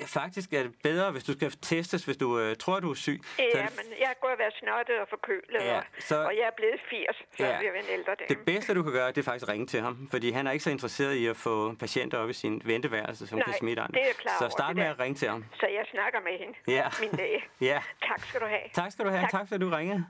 [0.07, 3.21] Faktisk er det bedre, hvis du skal testes, hvis du øh, tror, du er syg.
[3.39, 6.43] Ja, det men jeg går og være snottet og forkølet, Ja, og, så- og jeg
[6.43, 7.49] er blevet 80, så Ja.
[7.49, 8.29] jeg en ældre dame.
[8.29, 10.51] Det bedste, du kan gøre, det er faktisk at ringe til ham, fordi han er
[10.51, 13.83] ikke så interesseret i at få patienter op i sin venteværelse, som Nej, kan smitte
[13.83, 14.01] andre.
[14.01, 14.91] det er klar så start med der.
[14.91, 15.45] at ringe til ham.
[15.61, 16.89] Så jeg snakker med hende, Ja.
[17.01, 17.45] min læge.
[17.71, 18.61] Ja, Tak skal du have.
[18.75, 19.23] tak skal du have.
[19.23, 19.49] Tak, Tak.
[19.49, 20.07] fordi du ringede.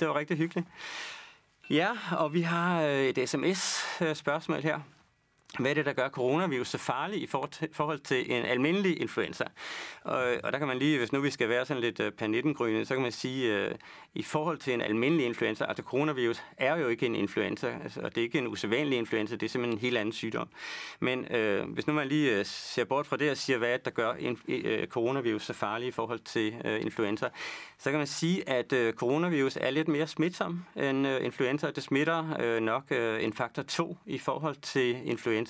[0.00, 0.66] Det var rigtig hyggeligt.
[1.70, 4.80] Ja, og vi har øh, et sms-spørgsmål her.
[5.58, 7.26] Hvad er det, der gør coronavirus så farlig i
[7.72, 9.44] forhold til, en almindelig influenza?
[10.04, 12.84] Og, og der kan man lige, hvis nu vi skal være sådan lidt øh, panettengrønne,
[12.84, 13.74] så kan man sige, øh,
[14.14, 18.14] i forhold til en almindelig influenza, altså coronavirus er jo ikke en influenza, altså, og
[18.14, 20.48] det er ikke en usædvanlig influenza, det er simpelthen en helt anden sygdom.
[21.00, 23.76] Men øh, hvis nu man lige øh, ser bort fra det og siger, hvad er
[23.76, 27.28] det, der gør en, øh, øh coronavirus så farlig i forhold til øh, influenza,
[27.78, 31.70] så kan man sige, at øh, coronavirus er lidt mere smitsom end øh, influenza.
[31.70, 35.45] Det smitter øh, nok øh, en faktor 2 i forhold til influenza.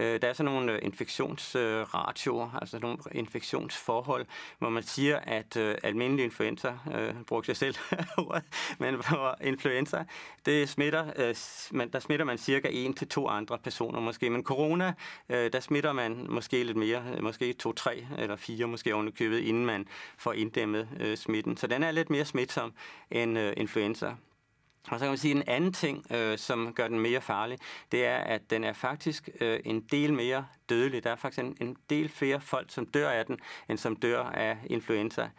[0.00, 4.26] Øh, Der er sådan nogle øh, infektionsratioer, øh, altså nogle infektionsforhold,
[4.58, 7.74] hvor man siger, at øh, almindelig influenza, øh, brugte jeg selv
[8.18, 8.44] ordet,
[8.78, 10.04] men hvor influenza,
[10.46, 11.34] det smitter, øh,
[11.70, 14.94] man, der smitter man cirka en til to andre personer måske, men corona,
[15.28, 19.38] øh, der smitter man måske lidt mere, øh, måske to, tre eller fire måske ovenikøbet,
[19.38, 21.56] inden man får inddæmmet øh, smitten.
[21.56, 22.72] Så den er lidt mere smitsom
[23.10, 24.14] end øh, influenza.
[24.90, 27.58] Og så kan man sige, at en anden ting, øh, som gør den mere farlig,
[27.92, 31.04] det er, at den er faktisk øh, en del mere dødelig.
[31.04, 34.22] Der er faktisk en, en del flere folk, som dør af den, end som dør
[34.22, 35.30] af influenza.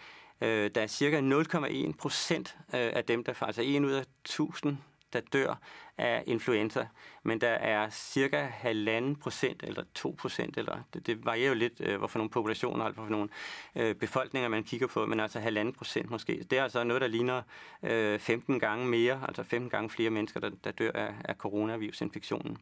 [0.41, 4.77] Øh, der er cirka 0,1 procent øh, af dem, der altså en ud af 1000,
[5.15, 5.55] der dør
[5.97, 6.87] af influenza,
[7.23, 11.73] men der er cirka halvanden procent eller 2 procent, eller det, det varierer jo lidt,
[11.79, 13.29] øh, hvorfor nogle populationer, eller hvorfor nogle
[13.75, 16.45] øh, befolkninger man kigger på, men altså halvanden procent måske.
[16.49, 17.41] Det er altså noget, der ligner
[17.83, 22.57] øh, 15 gange mere, altså 15 gange flere mennesker, der, der dør af, af coronavirusinfektionen.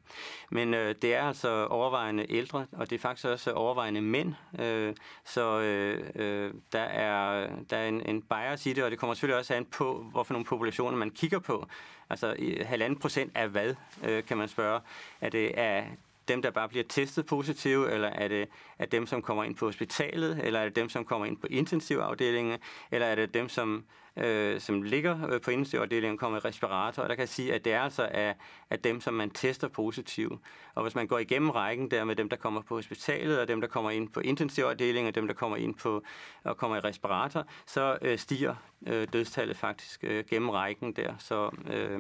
[0.50, 4.96] Men øh, det er altså overvejende ældre, og det er faktisk også overvejende mænd, øh,
[5.26, 9.14] så øh, øh, der er, der er en, en bias i det, og det kommer
[9.14, 11.68] selvfølgelig også an på, hvorfor nogle populationer man kigger på.
[12.14, 14.82] Altså halvanden procent af hvad, øh, kan man spørge.
[15.22, 15.92] Er det af
[16.28, 18.48] dem, der bare bliver testet positive, eller er det
[18.80, 21.48] af dem, som kommer ind på hospitalet, eller er det dem, som kommer ind på
[21.50, 22.58] intensivafdelingen,
[22.92, 23.84] eller er det dem, som
[24.18, 27.66] øh, som ligger øh, på intensivafdelingen, kommer i respirator, og der kan jeg sige, at
[27.66, 28.36] det er altså af,
[28.70, 30.40] af dem, som man tester positiv.
[30.76, 33.62] Og hvis man går igennem rækken der med dem, der kommer på hospitalet, og dem,
[33.62, 36.04] der kommer ind på intensivafdelingen, og dem, der kommer ind på
[36.44, 38.56] og kommer i respirator, så øh, stiger
[38.88, 41.14] øh, dødstallet faktisk øh, gennem rækken der.
[41.20, 42.00] Så øh,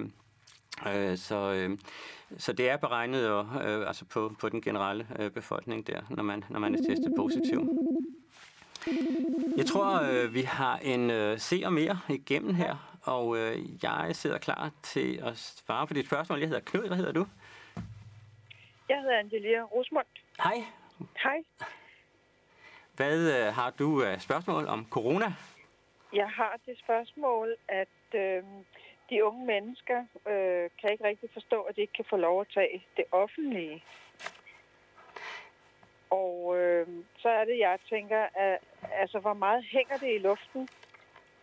[0.96, 1.78] Øh, så, øh,
[2.38, 6.24] så det er beregnet og, øh, altså på, på den generelle øh, befolkning der, når
[6.24, 7.70] man, når man er testet positiv.
[9.58, 14.38] Jeg tror, øh, vi har en øh, seer mere igennem her, og øh, jeg sidder
[14.38, 16.40] klar til at svare på dit spørgsmål.
[16.40, 16.88] Jeg hedder Knud.
[16.88, 17.26] Hvad hedder du?
[18.90, 20.06] Jeg hedder Angelia Rosmund.
[20.44, 20.64] Hej.
[21.24, 21.44] Hej.
[22.96, 25.34] Hvad øh, har du af spørgsmål om corona?
[26.14, 28.44] Jeg har det spørgsmål, at øh,
[29.10, 32.48] de unge mennesker øh, kan ikke rigtig forstå, at de ikke kan få lov at
[32.54, 33.84] tage det offentlige.
[36.10, 38.60] Og øh, så er det, jeg tænker, at,
[39.02, 40.68] altså, hvor meget hænger det i luften,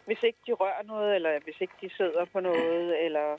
[0.07, 3.39] hvis ikke de rører noget, eller hvis ikke de sidder på noget, eller...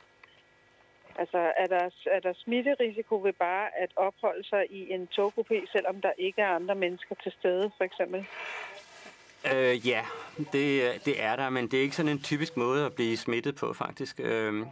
[1.15, 6.02] Altså, er der, er der smitterisiko ved bare at opholde sig i en togkupé, selvom
[6.02, 8.26] der ikke er andre mennesker til stede, for eksempel?
[9.54, 10.06] Øh, ja,
[10.38, 13.56] det, det er der, men det er ikke sådan en typisk måde at blive smittet
[13.56, 14.19] på, faktisk.
[14.19, 14.65] Øh,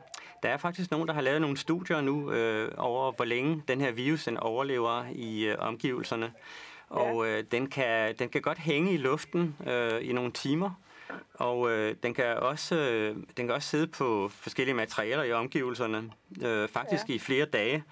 [0.43, 3.81] der er faktisk nogen, der har lavet nogle studier nu øh, over, hvor længe den
[3.81, 6.33] her virus den overlever i øh, omgivelserne.
[6.89, 10.71] Og øh, den, kan, den kan godt hænge i luften øh, i nogle timer.
[11.33, 16.11] Og øh, den, kan også, øh, den kan også sidde på forskellige materialer i omgivelserne,
[16.41, 17.13] øh, faktisk ja.
[17.13, 17.83] i flere dage.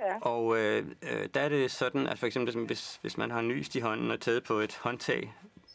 [0.00, 0.18] Ja.
[0.20, 3.74] Og øh, øh, der er det sådan, at for eksempel hvis, hvis man har nyst
[3.74, 5.32] i hånden og taget på et håndtag,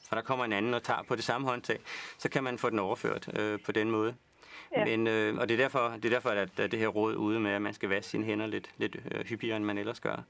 [0.09, 1.79] og der kommer en anden og tager på det samme håndtag,
[2.17, 4.15] så kan man få den overført øh, på den måde.
[4.77, 4.85] Ja.
[4.85, 7.39] Men, øh, og det er derfor, det er derfor at, at det her råd ude
[7.39, 10.23] med, at man skal vaske sine hænder lidt, lidt øh, hyppigere, end man ellers gør.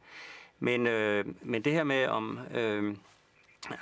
[0.61, 2.39] Men, øh, men det her med om...
[2.55, 2.95] Øh,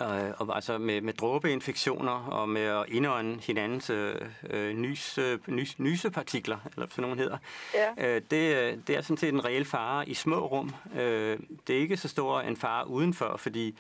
[0.02, 4.16] Øh, og altså med, med dråbeinfektioner og med at indånde hinandens øh,
[4.50, 7.38] øh nys, øh, nys, nysepartikler, eller sådan nogen hedder,
[7.74, 8.16] ja.
[8.16, 10.76] øh, det, det er sådan set en reel fare i små rum.
[10.96, 13.78] Øh, det er ikke så stor en fare udenfor, fordi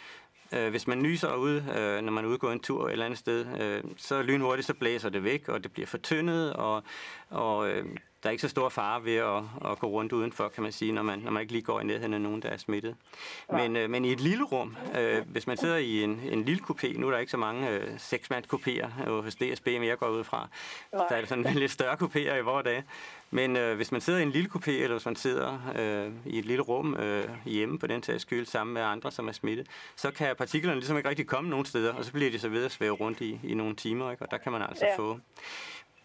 [0.51, 3.61] Øh, hvis man nyser ud, øh, når man gå en tur et eller andet sted,
[3.61, 6.83] øh, så lynhurtigt så blæser det væk, og det bliver fortyndet, og,
[7.29, 7.85] og øh,
[8.23, 10.91] der er ikke så stor fare ved at, at gå rundt udenfor, kan man sige,
[10.91, 12.95] når man, når man ikke lige går i nærheden af nogen, der er smittet.
[13.51, 16.63] Men, øh, men i et lille rum, øh, hvis man sidder i en, en lille
[16.69, 20.23] kupé, nu er der ikke så mange øh, seksmandskopéer hos DSB, men jeg går ud
[20.23, 20.47] fra,
[20.91, 22.83] der er sådan lidt større kupéer i vores dage.
[23.31, 26.39] Men øh, hvis man sidder i en lille kupé, eller hvis man sidder øh, i
[26.39, 29.67] et lille rum øh, hjemme på den tages skyld, sammen med andre, som er smittet,
[29.95, 32.65] så kan partiklerne ligesom ikke rigtig komme nogen steder, og så bliver de så ved
[32.65, 34.23] at svæve rundt i, i nogle timer, ikke?
[34.23, 34.97] og der kan man altså ja.
[34.97, 35.19] få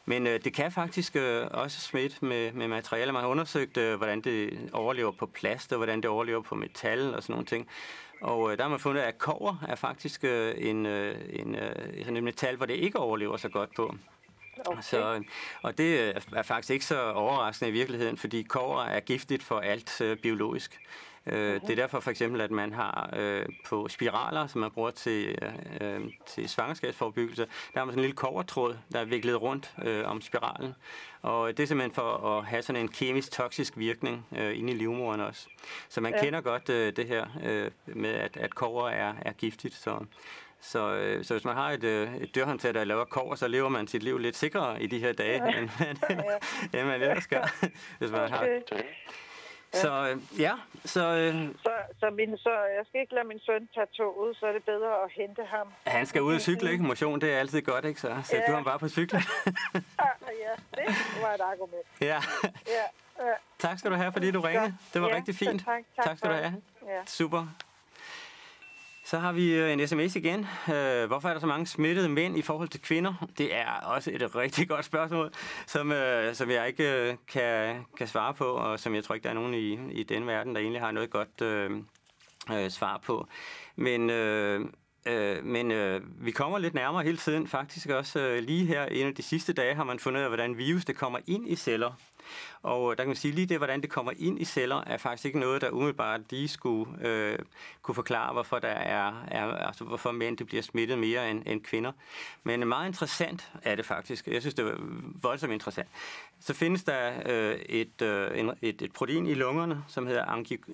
[0.07, 3.12] men øh, det kan faktisk øh, også smitte med, med materialer.
[3.12, 7.14] Man har undersøgt, øh, hvordan det overlever på plast, og hvordan det overlever på metal
[7.14, 7.69] og sådan nogle ting.
[8.21, 11.99] Og øh, der har man fundet, at kover er faktisk øh, en, øh, en, øh,
[11.99, 13.95] sådan et metal, hvor det ikke overlever så godt på.
[14.67, 14.83] Okay.
[14.83, 15.23] Så,
[15.62, 19.59] og det øh, er faktisk ikke så overraskende i virkeligheden, fordi kover er giftigt for
[19.59, 20.81] alt øh, biologisk.
[21.26, 24.90] Øh, det er derfor for eksempel, at man har øh, på spiraler, som man bruger
[24.90, 25.38] til,
[25.80, 27.42] øh, til svangerskabsforbyggelse,
[27.74, 30.74] der har man sådan en lille kovertråd, der er viklet rundt øh, om spiralen.
[31.22, 34.76] Og det er simpelthen for at have sådan en kemisk toksisk virkning øh, inde i
[34.76, 35.46] livmoderen også.
[35.88, 36.24] Så man ja.
[36.24, 39.74] kender godt øh, det her øh, med, at, at kover er, er giftigt.
[39.74, 40.04] Så,
[40.60, 43.68] så, øh, så hvis man har et, øh, et dørhåndtag, der laver kover, så lever
[43.68, 45.58] man sit liv lidt sikrere i de her dage, ja.
[45.58, 45.70] end,
[46.74, 47.66] end man ellers gør,
[47.98, 48.48] hvis man har...
[49.74, 53.68] Så øh, ja, så, øh, så, så, min, så jeg skal ikke lade min søn
[53.74, 55.66] tage toget, så er det bedre at hente ham.
[55.87, 56.84] Han skal ud og cykle, ikke?
[56.84, 58.00] Motion, det er altid godt, ikke?
[58.00, 58.46] Så sæt ja.
[58.46, 59.22] du ham bare på cyklen.
[60.44, 60.87] ja, det
[61.22, 61.87] var et argument.
[62.00, 62.20] Ja.
[62.76, 62.87] ja.
[63.26, 63.34] ja.
[63.58, 64.74] Tak skal du have, fordi du ringede.
[64.94, 65.64] Det var ja, rigtig fint.
[65.64, 66.62] Tak, tak, tak skal du have.
[66.87, 67.00] Ja.
[67.06, 67.46] Super.
[69.05, 70.47] Så har vi øh, en sms igen.
[70.75, 73.29] Øh, hvorfor er der så mange smittede mænd i forhold til kvinder?
[73.38, 75.33] Det er også et rigtig godt spørgsmål,
[75.67, 79.25] som, øh, som jeg ikke øh, kan, kan svare på, og som jeg tror ikke,
[79.25, 81.71] der er nogen i, i den verden, der egentlig har noget godt øh,
[82.53, 83.29] øh, svar på.
[83.77, 84.11] Men...
[84.11, 84.61] Øh,
[85.07, 87.49] Øh, men øh, vi kommer lidt nærmere hele tiden.
[87.49, 90.31] Faktisk også øh, lige her en af de sidste dage har man fundet ud af,
[90.31, 91.93] hvordan virus det kommer ind i celler.
[92.62, 94.96] Og øh, der kan man sige, lige det, hvordan det kommer ind i celler, er
[94.96, 97.38] faktisk ikke noget, der umiddelbart lige skulle øh,
[97.82, 101.60] kunne forklare, hvorfor der er, er altså hvorfor mænd det bliver smittet mere end, end
[101.60, 101.92] kvinder.
[102.44, 104.26] Men meget interessant er det faktisk.
[104.26, 104.74] Jeg synes, det er
[105.22, 105.88] voldsomt interessant.
[106.40, 110.24] Så findes der øh, et, øh, et, et protein i lungerne, som hedder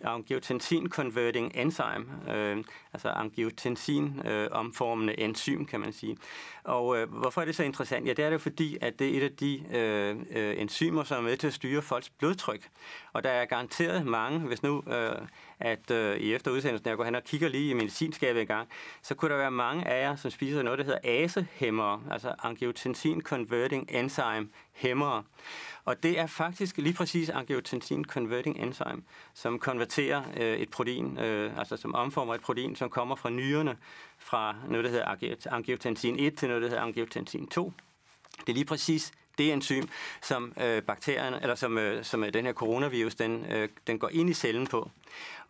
[0.05, 6.17] angiotensin converting enzyme, øh, altså angiotensin øh, omformende enzym, kan man sige.
[6.65, 8.07] Og øh, hvorfor er det så interessant?
[8.07, 11.17] Ja, det er det fordi, at det er et af de øh, øh, enzymer, som
[11.17, 12.69] er med til at styre folks blodtryk.
[13.13, 15.17] Og der er garanteret mange, hvis nu øh,
[15.61, 18.69] at øh, i efterudsendelsen, når jeg går hen og kigger lige i medicinskabet i gang,
[19.03, 23.23] så kunne der være mange af jer, som spiser noget, der hedder ASE-hæmmere, altså angiotensin
[23.23, 25.23] converting enzyme hæmmere.
[25.85, 29.03] Og det er faktisk lige præcis angiotensin converting enzyme,
[29.35, 33.77] som konverterer øh, et protein, øh, altså som omformer et protein, som kommer fra nyrerne,
[34.19, 37.73] fra noget, der hedder angiotensin 1 til noget, der hedder angiotensin 2.
[38.41, 39.89] Det er lige præcis det enzym,
[40.23, 44.09] som øh, bakterien, eller som, øh, som øh, den her coronavirus, den, øh, den går
[44.13, 44.91] ind i cellen på.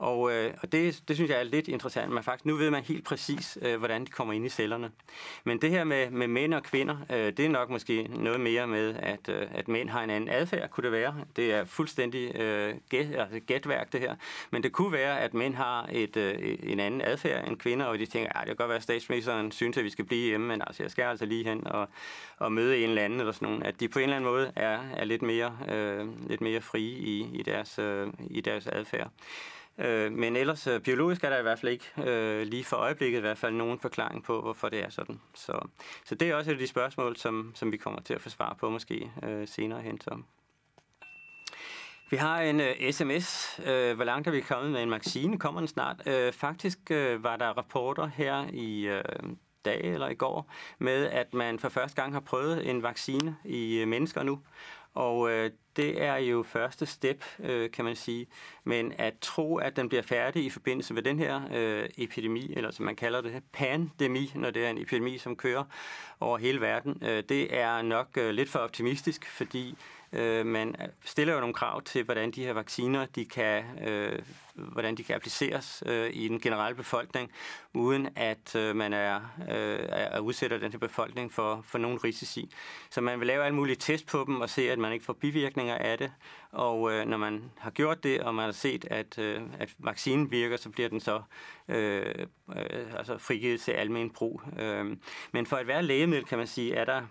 [0.01, 2.13] Og, øh, og det, det synes jeg er lidt interessant.
[2.13, 4.91] men faktisk, nu ved man helt præcis, øh, hvordan de kommer ind i cellerne.
[5.45, 8.67] Men det her med, med mænd og kvinder, øh, det er nok måske noget mere
[8.67, 11.15] med, at, øh, at mænd har en anden adfærd, kunne det være.
[11.37, 14.17] Det er fuldstændig øh, gæt, altså gætværk, det her.
[14.51, 17.99] Men det kunne være, at mænd har et, øh, en anden adfærd end kvinder, og
[17.99, 20.47] de tænker, at det kan godt være, at statsministeren synes, at vi skal blive hjemme,
[20.47, 21.89] men altså, jeg skal altså lige hen og,
[22.39, 23.63] og møde en eller anden, eller sådan nogen.
[23.63, 26.99] At de på en eller anden måde er, er lidt, mere, øh, lidt mere frie
[26.99, 29.11] i, i, deres, øh, i deres adfærd.
[29.81, 33.19] Øh, men ellers øh, biologisk er der i hvert fald ikke øh, lige for øjeblikket
[33.19, 35.21] i hvert fald nogen forklaring på, hvorfor det er sådan.
[35.35, 35.69] Så,
[36.05, 38.29] så det er også et af de spørgsmål, som, som vi kommer til at få
[38.29, 40.01] svar på måske øh, senere hen.
[40.01, 40.23] Så.
[42.11, 43.61] Vi har en øh, uh, sms.
[43.63, 45.39] Uh, øh, hvor langt er vi kommet med en vaccine?
[45.39, 46.03] Kommer den snart?
[46.07, 49.31] Uh, faktisk uh, var der rapporter her i uh,
[49.65, 53.83] dag eller i går med, at man for første gang har prøvet en vaccine i
[53.83, 54.41] uh, mennesker nu.
[54.95, 58.27] Og uh, det er jo første step, øh, kan man sige.
[58.65, 62.71] Men at tro, at den bliver færdig i forbindelse med den her øh, epidemi, eller
[62.71, 65.65] som man kalder det, pandemi, når det er en epidemi, som kører
[66.21, 69.77] over hele verden, øh, det er nok øh, lidt for optimistisk, fordi
[70.13, 74.19] Øh, man stiller jo nogle krav til, hvordan de her vacciner de kan, øh,
[74.55, 77.31] hvordan de kan appliceres øh, i den generelle befolkning,
[77.75, 79.17] uden at øh, man er,
[79.51, 82.51] øh, er udsætter den her befolkning for, for nogen risici.
[82.91, 85.13] Så man vil lave alle mulige test på dem og se, at man ikke får
[85.13, 86.13] bivirkninger af det.
[86.53, 90.31] Og øh, når man har gjort det, og man har set, at, øh, at vaccinen
[90.31, 91.23] virker, så bliver den så
[91.69, 94.43] øh, øh, altså frigivet til almen brug.
[94.59, 94.97] Øh,
[95.33, 97.03] men for at være lægemiddel, kan man sige, er der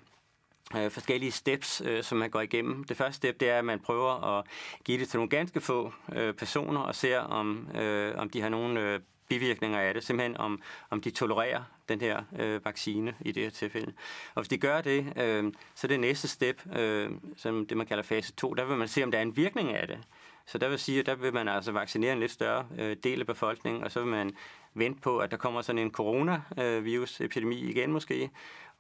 [0.76, 2.84] øh, forskellige steps, øh, som man går igennem.
[2.84, 4.46] Det første step, det er, at man prøver at
[4.86, 8.50] give det til nogle ganske få øh, personer og ser, om, øh, om de har
[8.50, 13.32] nogle øh, bivirkninger af det, simpelthen om, om de tolererer den her øh, vaccine i
[13.32, 13.94] det her tilfælde.
[14.36, 18.04] Og hvis de gør det, øh, så det næste step, øh, som det man kalder
[18.04, 20.00] fase 2, der vil man se, om der er en virkning af det.
[20.46, 23.20] Så der vil sige, at der vil man altså vaccinere en lidt større øh, del
[23.20, 24.32] af befolkningen, og så vil man
[24.74, 28.30] vente på, at der kommer sådan en coronavirus-epidemi igen måske,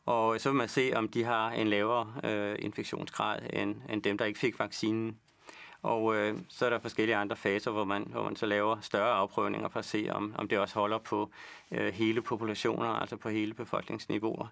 [0.09, 4.17] og så vil man se, om de har en lavere øh, infektionsgrad end, end dem,
[4.17, 5.17] der ikke fik vaccinen.
[5.81, 9.11] Og øh, så er der forskellige andre faser, hvor man, hvor man så laver større
[9.11, 11.31] afprøvninger for at se, om, om det også holder på
[11.71, 14.47] øh, hele populationer, altså på hele befolkningsniveauer.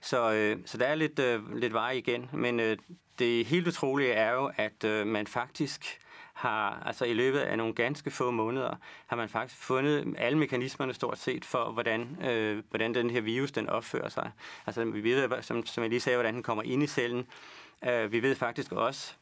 [0.00, 2.76] Så, øh, så der er lidt, øh, lidt vej igen, men øh,
[3.18, 6.00] det helt utrolige er jo, at øh, man faktisk
[6.32, 10.94] har, altså i løbet af nogle ganske få måneder, har man faktisk fundet alle mekanismerne
[10.94, 14.30] stort set for, hvordan, øh, hvordan den her virus den opfører sig.
[14.66, 17.26] Altså vi ved, som, som jeg lige sagde, hvordan den kommer ind i cellen.
[17.84, 19.14] Øh, vi ved faktisk også,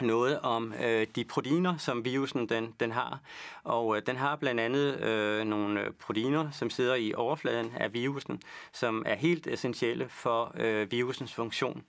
[0.00, 3.20] noget om øh, de proteiner, som virusen den, den har.
[3.64, 8.42] Og øh, den har blandt andet øh, nogle proteiner, som sidder i overfladen af virusen,
[8.72, 11.84] som er helt essentielle for øh, virusens funktion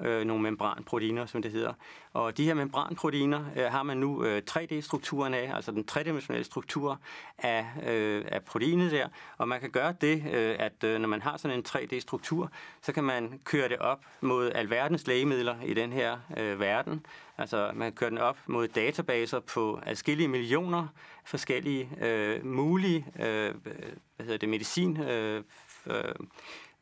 [0.00, 1.72] øh, nogle membranproteiner, som det hedder.
[2.12, 7.00] Og de her membranproteiner øh, har man nu øh, 3D-strukturen af, altså den tredimensionelle struktur
[7.38, 9.08] af, øh, af proteinet der.
[9.38, 12.50] Og man kan gøre det, øh, at øh, når man har sådan en 3D-struktur,
[12.82, 17.06] så kan man køre det op mod alverdens lægemidler i den her øh, verden.
[17.38, 20.86] Altså man kan køre den op mod databaser på adskillige millioner
[21.24, 23.54] forskellige øh, mulige øh,
[24.16, 25.44] hvad hedder det, medicin øh,
[25.86, 26.14] øh,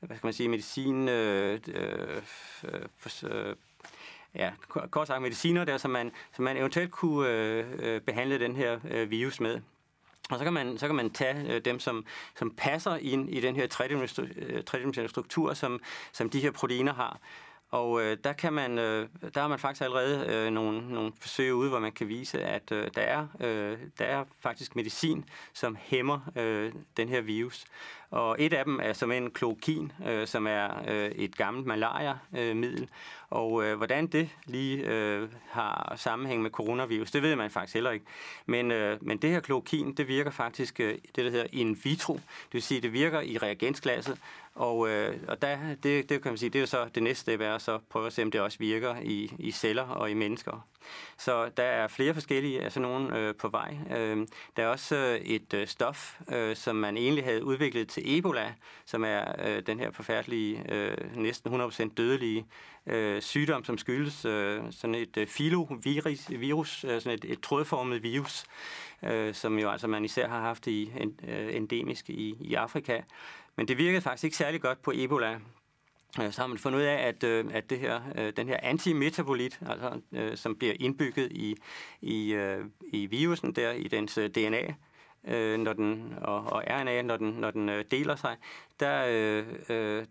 [0.01, 2.23] hvad skal man sige, medicin, øh, øh,
[2.65, 3.57] øh, øh
[4.35, 8.57] ja, kort sagt mediciner der, som man, som man eventuelt kunne øh, øh, behandle den
[8.57, 9.61] her øh, virus med.
[10.31, 12.05] Og så kan man, så kan man tage øh, dem, som,
[12.39, 15.81] som passer ind i den her tredimensionelle øh, struktur, som,
[16.13, 17.21] som de her proteiner har.
[17.71, 21.55] Og øh, der kan man, øh, der har man faktisk allerede øh, nogle, nogle forsøg
[21.55, 25.77] ude, hvor man kan vise, at øh, der, er, øh, der er faktisk medicin, som
[25.81, 27.65] hæmmer øh, den her virus.
[28.11, 32.83] Og et af dem er som en klokin, øh, som er øh, et gammelt malaria-middel.
[32.83, 32.89] Øh,
[33.31, 37.91] og øh, hvordan det lige øh, har sammenhæng med coronavirus, det ved man faktisk heller
[37.91, 38.07] ikke.
[38.47, 42.15] Men, øh, men det her klokin, det virker faktisk øh, det, der hedder in vitro.
[42.15, 44.19] Det vil sige, det virker i reagensglasset,
[44.55, 47.41] og, øh, og der, det, det kan man sige, det er så det næste step
[47.41, 50.15] er at så prøve at se, om det også virker i, i celler og i
[50.15, 50.67] mennesker.
[51.19, 53.77] Så der er flere forskellige, altså nogen øh, på vej.
[53.97, 58.19] Øh, der er også øh, et øh, stof, øh, som man egentlig havde udviklet til
[58.19, 62.47] Ebola, som er øh, den her forfærdelige, øh, næsten 100% dødelige
[62.87, 68.03] øh, sygdom, som skyldes øh, sådan et øh, filovirus, virus, øh, sådan et, et trådformet
[68.03, 68.45] virus,
[69.03, 73.01] øh, som jo altså man især har haft i en, øh, endemisk i, i Afrika.
[73.57, 75.39] Men det virkede faktisk ikke særlig godt på Ebola.
[76.21, 78.59] Øh, så har man fundet ud af, at, øh, at det her, øh, den her
[78.63, 80.01] antimetabolit, altså,
[80.35, 81.57] som bliver indbygget i,
[82.01, 82.35] i,
[82.93, 84.75] i virusen der, i dens DNA,
[85.57, 88.37] når den, og, og RNA, når den, når den deler sig,
[88.81, 90.05] der, øh, øh,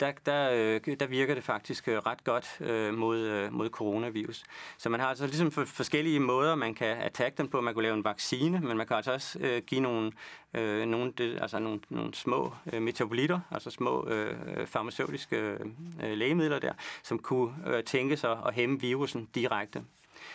[0.00, 4.44] der, der, øh, der virker det faktisk øh, ret godt øh, mod, øh, mod coronavirus.
[4.78, 7.60] Så man har altså ligesom for, forskellige måder, man kan attacke den på.
[7.60, 10.12] Man kan lave en vaccine, men man kan altså også øh, give nogle,
[10.54, 15.60] øh, nogle, det, altså nogle, nogle små øh, metabolitter, altså små øh, farmaceutiske øh,
[16.00, 19.82] lægemidler der, som kunne øh, tænke sig at hæmme virusen direkte.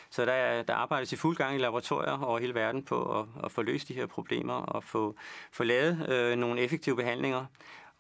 [0.10, 3.52] Så der, der arbejdes i fuld gang i laboratorier over hele verden på at, at
[3.52, 5.15] få løst de her problemer og få,
[5.52, 7.45] få lavet øh, nogle effektive behandlinger.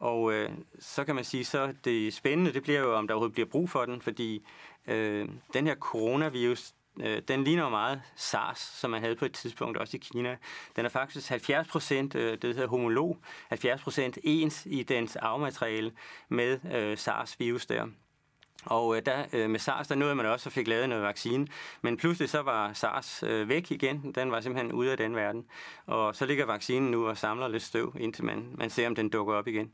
[0.01, 3.33] Og øh, så kan man sige, så det spændende, det bliver jo, om der overhovedet
[3.33, 4.45] bliver brug for den, fordi
[4.87, 9.77] øh, den her coronavirus, øh, den ligner meget SARS, som man havde på et tidspunkt
[9.77, 10.37] også i Kina.
[10.75, 13.17] Den er faktisk 70 procent, øh, det hedder homolog,
[13.49, 15.91] 70 procent ens i dens arvemateriale
[16.29, 17.87] med øh, SARS-virus der.
[18.65, 21.47] Og øh, der, øh, med SARS, der nåede man også og fik lavet noget vaccine.
[21.81, 24.11] Men pludselig så var SARS øh, væk igen.
[24.15, 25.45] Den var simpelthen ude af den verden.
[25.85, 29.09] Og så ligger vaccinen nu og samler lidt støv, indtil man, man ser, om den
[29.09, 29.71] dukker op igen.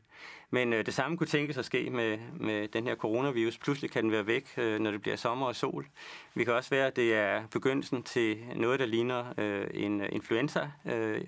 [0.50, 3.58] Men øh, det samme kunne tænkes at ske med, med den her coronavirus.
[3.58, 5.86] Pludselig kan den være væk, øh, når det bliver sommer og sol.
[6.34, 10.08] Vi kan også være, at det er begyndelsen til noget, der ligner øh, en øh,
[10.12, 10.70] influenza.
[10.86, 11.20] Øh,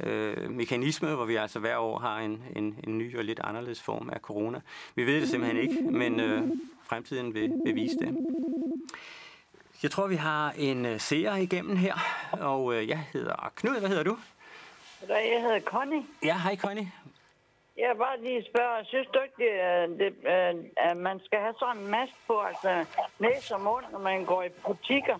[0.00, 3.82] øh, mekanisme, hvor vi altså hver år har en, en, en ny og lidt anderledes
[3.82, 4.60] form af corona.
[4.94, 6.42] Vi ved det simpelthen ikke, men øh,
[6.88, 8.16] fremtiden vil, vil vise det.
[9.82, 11.94] Jeg tror, vi har en uh, seer igennem her,
[12.32, 13.80] og uh, jeg hedder Knud.
[13.80, 14.16] Hvad hedder du?
[15.08, 16.02] Jeg hedder Connie.
[16.24, 16.92] Ja, hej Connie.
[17.78, 20.30] Jeg vil bare lige spørge, synes du ikke, det, det,
[20.76, 22.84] at man skal have sådan en mask på, altså
[23.18, 25.18] næse og mund, når man går i butikker?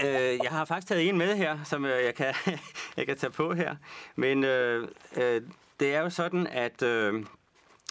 [0.00, 2.34] Øh, jeg har faktisk taget en med her, som øh, jeg, kan,
[2.96, 3.76] jeg kan tage på her.
[4.16, 5.42] Men øh, øh,
[5.80, 6.82] det er jo sådan, at...
[6.82, 7.24] Øh,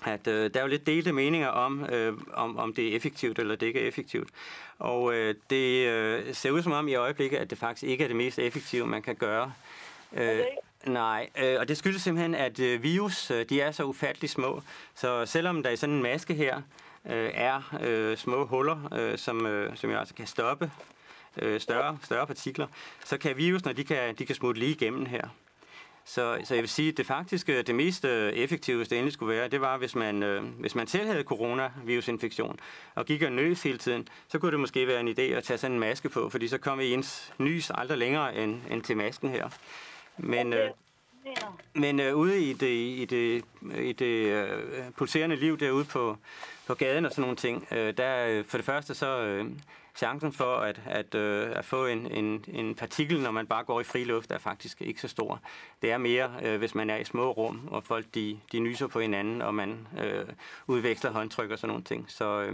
[0.05, 3.39] at øh, der er jo lidt delte meninger om, øh, om, om det er effektivt
[3.39, 4.29] eller det ikke er effektivt.
[4.79, 8.07] Og øh, det øh, ser ud som om i øjeblikket, at det faktisk ikke er
[8.07, 9.53] det mest effektive, man kan gøre.
[10.13, 10.39] Øh,
[10.85, 14.61] nej, øh, og det skyldes simpelthen, at øh, virus, øh, de er så ufattelig små.
[14.95, 16.61] Så selvom der i sådan en maske her
[17.05, 20.71] øh, er øh, små huller, øh, som, øh, som jeg altså kan stoppe
[21.41, 22.67] øh, større, større partikler,
[23.05, 25.27] så kan virus, når de kan, de kan smutte lige igennem her.
[26.05, 29.35] Så, så jeg vil sige, at det faktisk det mest øh, effektive, det endelig skulle
[29.35, 32.59] være, det var, hvis man, øh, hvis man selv havde coronavirusinfektion
[32.95, 35.57] og gik og nøs hele tiden, så kunne det måske være en idé at tage
[35.57, 39.29] sådan en maske på, fordi så kom ens nys aldrig længere end, end til masken
[39.29, 39.49] her.
[40.17, 40.69] Men, øh,
[41.73, 43.43] men øh, ude i det, i det,
[43.81, 44.47] i det øh,
[44.97, 46.17] pulserende liv derude på,
[46.67, 49.45] på gaden og sådan nogle ting, øh, der øh, for det første så, øh,
[50.01, 53.79] chancen for at, at, øh, at få en, en, en partikel, når man bare går
[53.81, 55.39] i fri luft, er faktisk ikke så stor.
[55.81, 58.87] Det er mere, øh, hvis man er i små rum, og folk de, de nyser
[58.87, 60.25] på hinanden, og man øh,
[60.67, 62.05] udveksler håndtryk og sådan nogle ting.
[62.07, 62.53] Så, øh,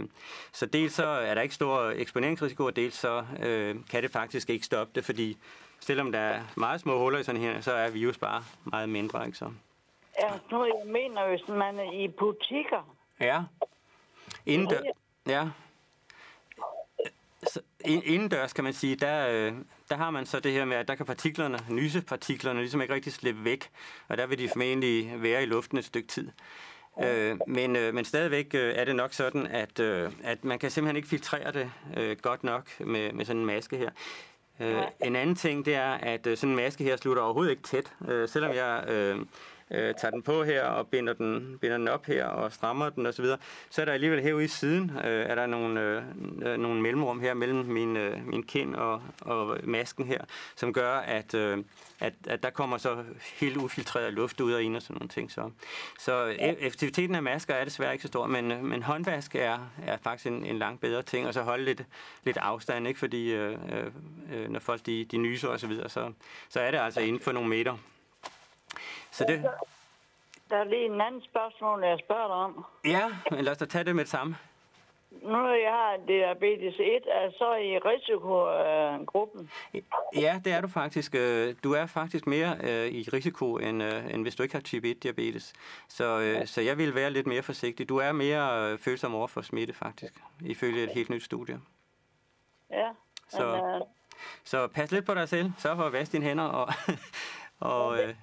[0.52, 4.50] så dels så er der ikke stor eksponeringsrisiko, og dels så øh, kan det faktisk
[4.50, 5.36] ikke stoppe det, fordi
[5.80, 9.26] selvom der er meget små huller i sådan her, så er virus bare meget mindre.
[9.26, 9.50] Ikke så?
[10.20, 12.94] Ja, nu jeg mener, hvis man er i butikker.
[13.20, 13.42] Ja.
[14.46, 14.76] Inden
[15.26, 15.48] ja
[17.46, 19.52] så indendørs kan man sige, der, øh,
[19.90, 23.12] der har man så det her med, at der kan partiklerne, nysepartiklerne, ligesom ikke rigtig
[23.12, 23.70] slippe væk,
[24.08, 26.30] og der vil de formentlig være i luften et stykke tid.
[27.02, 30.70] Øh, men, øh, men stadigvæk øh, er det nok sådan, at, øh, at man kan
[30.70, 33.90] simpelthen ikke filtrere det øh, godt nok med, med sådan en maske her.
[34.60, 37.62] Øh, en anden ting, det er, at øh, sådan en maske her slutter overhovedet ikke
[37.62, 37.92] tæt.
[38.08, 39.18] Øh, selvom jeg øh,
[39.70, 43.06] øh, tager den på her og binder den, binder den op her og strammer den
[43.06, 43.36] osv., så,
[43.70, 46.02] så er der alligevel herude i siden, øh, er der nogle, øh,
[46.42, 50.20] øh, nogle mellemrum her mellem min, øh, min kind og, og masken her,
[50.56, 51.58] som gør, at, øh,
[52.00, 55.32] at, at der kommer så helt ufiltreret luft ud af en og sådan nogle ting.
[55.32, 55.50] Så,
[55.98, 60.26] så effektiviteten af masker er desværre ikke så stor, men, men håndvask er, er faktisk
[60.26, 61.84] en, en langt bedre ting, og så holde lidt,
[62.24, 63.00] lidt afstand, ikke?
[63.00, 63.58] fordi øh,
[64.32, 66.12] øh, når folk de, de nyser osv., så, så,
[66.48, 67.76] så er det altså inden for nogle meter.
[69.18, 69.42] Så det...
[70.50, 72.64] der er lige en anden spørgsmål, jeg spørger dig om.
[72.84, 74.36] Ja, men lad os da tage det med det samme.
[75.10, 79.50] Nu når jeg har diabetes 1, er så i risikogruppen.
[80.16, 81.14] Ja, det er du faktisk.
[81.14, 84.60] Øh, Du er faktisk mere øh, i risiko, end, øh, end hvis du ikke har
[84.62, 85.52] type 1-diabetes.
[85.88, 87.88] Så, øh, så jeg vil være lidt mere forsigtig.
[87.88, 91.60] Du er mere følsom over for smitte, faktisk, ifølge et helt nyt studie.
[92.70, 92.88] Ja.
[93.28, 93.80] Så- Men, øh,
[94.44, 95.52] Så pas lidt på dig selv.
[95.58, 96.44] Sørg for at vaske dine hænder.
[96.44, 96.68] Og,
[97.74, 98.14] og, øh,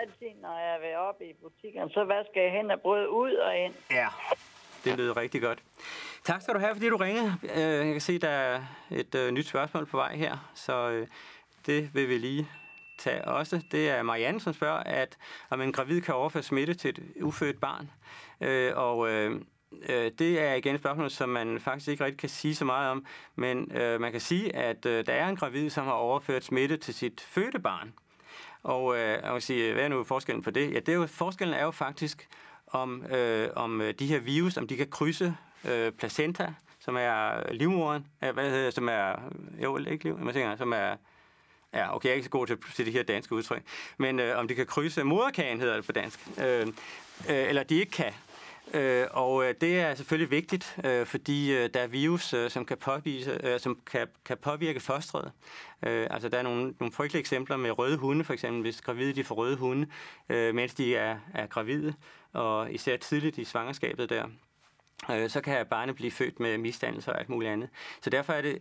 [0.00, 3.58] altid, når jeg er oppe i butikken, så vasker jeg hen og brød ud og
[3.58, 3.74] ind.
[3.90, 4.08] Ja,
[4.84, 5.58] det lyder rigtig godt.
[6.24, 7.34] Tak skal du have, fordi du ringede.
[7.42, 11.06] Øh, jeg kan se, der er et øh, nyt spørgsmål på vej her, så øh,
[11.66, 12.48] det vil vi lige
[12.98, 13.62] tage også.
[13.72, 15.18] Det er Marianne, som spørger, at
[15.50, 17.90] om en gravid kan overføre smitte til et ufødt barn.
[18.40, 19.40] Øh, Og øh,
[20.18, 23.06] det er igen et spørgsmål, som man faktisk ikke rigtig kan sige så meget om,
[23.34, 26.76] men øh, man kan sige, at øh, der er en gravid, som har overført smitte
[26.76, 27.94] til sit fødte barn.
[28.62, 30.72] Og øh, jeg må sige, hvad er nu forskellen på det?
[30.72, 32.28] Ja, det er jo, forskellen er jo faktisk,
[32.66, 35.36] om, øh, om øh, de her virus, om de kan krydse
[35.68, 39.14] øh, placenta, som er livmoderen, øh, hvad hedder, det, som er,
[39.62, 40.96] jo, ikke liv, jeg tænker, som er,
[41.74, 43.62] ja, okay, jeg er ikke så god til, til de her danske udtryk,
[43.98, 46.72] men øh, om de kan krydse moderkagen, hedder det på dansk, øh, øh,
[47.28, 48.12] eller de ikke kan.
[48.74, 52.64] Øh, og øh, det er selvfølgelig vigtigt, øh, fordi øh, der er virus, øh, som
[52.64, 55.32] kan påvise, øh, som kan, kan påvirke fosteret.
[55.82, 59.12] Øh, altså der er nogle, nogle frygtelige eksempler med røde hunde, for eksempel, hvis gravide
[59.12, 59.86] de får røde hunde,
[60.28, 61.94] øh, mens de er, er gravide,
[62.32, 64.24] og især tidligt i svangerskabet der
[65.10, 67.68] øh, så kan barnet blive født med misdannelser og alt muligt andet.
[68.02, 68.58] Så derfor er det,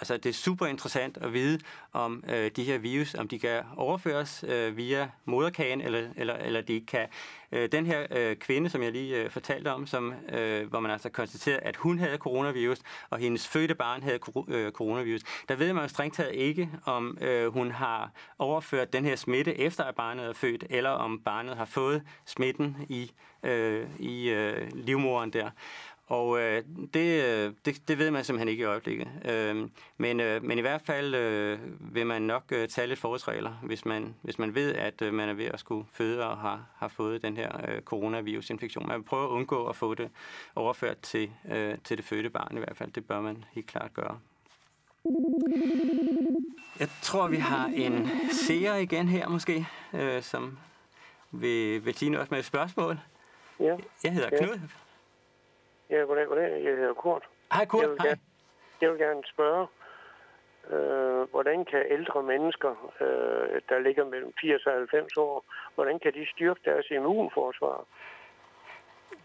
[0.00, 1.60] altså, det er super interessant at vide,
[1.92, 6.60] om øh, de her virus, om de kan overføres øh, via moderkagen, eller, eller, eller
[6.60, 7.08] de kan.
[7.54, 10.90] Øh, den her øh, kvinde, som jeg lige øh, fortalte om, som, øh, hvor man
[10.90, 12.78] altså konstaterede, at hun havde coronavirus,
[13.10, 16.70] og hendes fødte barn havde kor- øh, coronavirus, der ved man jo strengt taget ikke,
[16.84, 21.20] om øh, hun har overført den her smitte, efter at barnet er født, eller om
[21.24, 25.50] barnet har fået smitten i, øh, i øh, livmoderen der.
[26.06, 26.62] Og øh,
[26.94, 29.08] det, øh, det, det ved man simpelthen ikke i øjeblikket.
[29.24, 31.58] Øh, men, øh, men i hvert fald øh,
[31.94, 35.28] vil man nok øh, tage lidt forholdsregler, hvis man, hvis man ved, at øh, man
[35.28, 38.86] er ved at skulle føde og har, har fået den her øh, coronavirusinfektion.
[38.88, 40.10] Man vil prøve at undgå at få det
[40.54, 42.92] overført til, øh, til det fødte barn i hvert fald.
[42.92, 44.18] Det bør man helt klart gøre.
[46.80, 50.58] Jeg tror, vi har en seer igen her måske, øh, som
[51.30, 52.98] vil, vil sige noget med et spørgsmål.
[53.60, 54.28] Ja, Jeg hedder.
[54.28, 54.48] Knud.
[54.48, 54.83] ja
[55.90, 56.64] goddag, goddag.
[56.64, 57.22] Jeg hedder Kurt.
[57.52, 58.06] Hej Kurt, Jeg vil hej.
[58.06, 58.20] gerne-
[58.80, 59.66] Jeg vil gerne spørge,
[60.70, 62.70] øh, hvordan kan ældre mennesker,
[63.00, 67.84] øh, der ligger mellem 80 og 90 år, hvordan kan de styrke deres immunforsvar?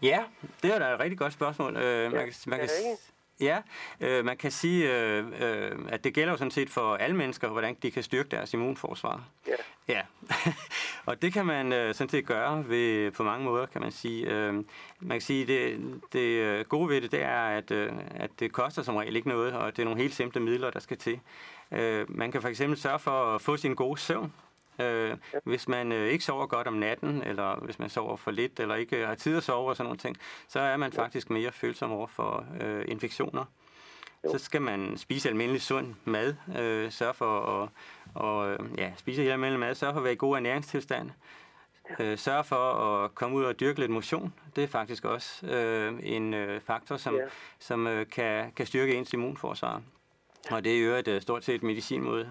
[0.02, 0.24] Ja,
[0.62, 1.76] det er da et rigtig godt spørgsmål.
[1.76, 3.02] Øh, man, kan, man, kan, ja, ikke?
[3.40, 3.58] Ja,
[4.00, 7.48] øh, man kan sige, øh, øh, at det gælder jo sådan set for alle mennesker,
[7.48, 9.24] hvordan de kan styrke deres immunforsvar.
[9.48, 9.52] Ja.
[9.88, 10.02] Ja,
[11.06, 14.26] og det kan man øh, sådan set gøre ved, på mange måder, kan man sige.
[14.26, 14.54] Øh,
[15.00, 15.80] man kan sige, det,
[16.12, 19.28] det øh, gode ved det, det er, at, øh, at det koster som regel ikke
[19.28, 21.20] noget, og det er nogle helt simple midler, der skal til.
[21.72, 24.32] Øh, man kan for eksempel sørge for at få sin gode søvn.
[24.78, 28.60] Øh, hvis man øh, ikke sover godt om natten, eller hvis man sover for lidt,
[28.60, 30.16] eller ikke har tid at sove og sådan nogle ting,
[30.48, 33.44] så er man faktisk mere følsom over for øh, infektioner.
[34.30, 37.68] Så skal man spise almindelig sund mad, øh, sørge for at
[38.14, 41.10] og, øh, ja, spise helt almindelig mad, sørge for at være i god ernæringstilstand,
[42.00, 42.56] øh, sørge for
[43.04, 44.34] at komme ud og dyrke lidt motion.
[44.56, 47.22] Det er faktisk også øh, en øh, faktor, som, Ja.
[47.58, 49.82] som øh, kan, kan styrke ens immunforsvar.
[50.50, 52.26] Og det er jo et øh, stort set medicin mod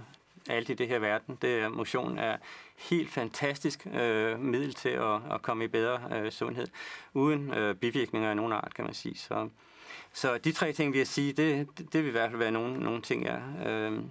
[0.49, 1.37] alt i det her verden.
[1.41, 2.37] Det er, motion er
[2.77, 6.67] helt fantastisk øh, middel til at, at komme i bedre øh, sundhed,
[7.13, 9.17] uden øh, bivirkninger af nogen art, kan man sige.
[9.17, 9.49] Så,
[10.13, 12.51] så de tre ting, vil jeg sige, det, det, det vil i hvert fald være
[12.51, 13.37] nogle, nogle ting, ja.
[13.69, 14.01] Øh,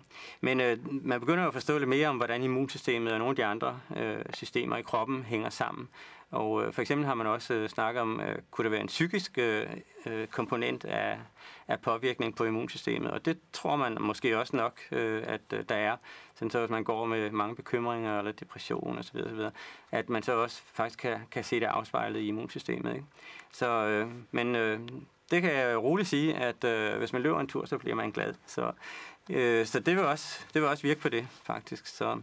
[0.41, 3.37] men øh, man begynder jo at forstå lidt mere om, hvordan immunsystemet og nogle af
[3.37, 5.89] de andre øh, systemer i kroppen hænger sammen.
[6.31, 8.87] Og øh, for eksempel har man også øh, snakket om, øh, kunne der være en
[8.87, 9.67] psykisk øh,
[10.07, 11.19] øh, komponent af,
[11.69, 15.75] af påvirkning på immunsystemet, og det tror man måske også nok, øh, at øh, der
[15.75, 15.97] er.
[16.35, 19.41] Sådan så hvis man går med mange bekymringer eller depression osv., osv.
[19.91, 22.95] at man så også faktisk kan, kan se det afspejlet i immunsystemet.
[22.95, 23.07] Ikke?
[23.53, 24.81] Så, øh, men øh,
[25.31, 28.11] det kan jeg roligt sige, at øh, hvis man løber en tur, så bliver man
[28.11, 28.35] glad.
[28.47, 28.73] Så,
[29.31, 31.87] øh, så det, vil også, det vil også virke på det, faktisk.
[31.87, 32.21] Så,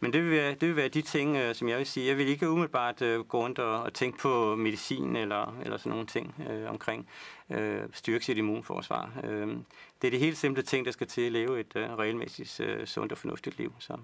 [0.00, 2.08] men det vil, være, det vil være de ting, øh, som jeg vil sige.
[2.08, 5.90] Jeg vil ikke umiddelbart øh, gå rundt og, og tænke på medicin eller, eller sådan
[5.90, 7.08] nogle ting øh, omkring
[7.50, 9.10] øh, styrke sit immunforsvar.
[9.24, 9.48] Øh,
[10.02, 12.86] det er de helt simple ting, der skal til at leve et øh, regelmæssigt øh,
[12.86, 13.72] sundt og fornuftigt liv.
[13.78, 13.98] Så.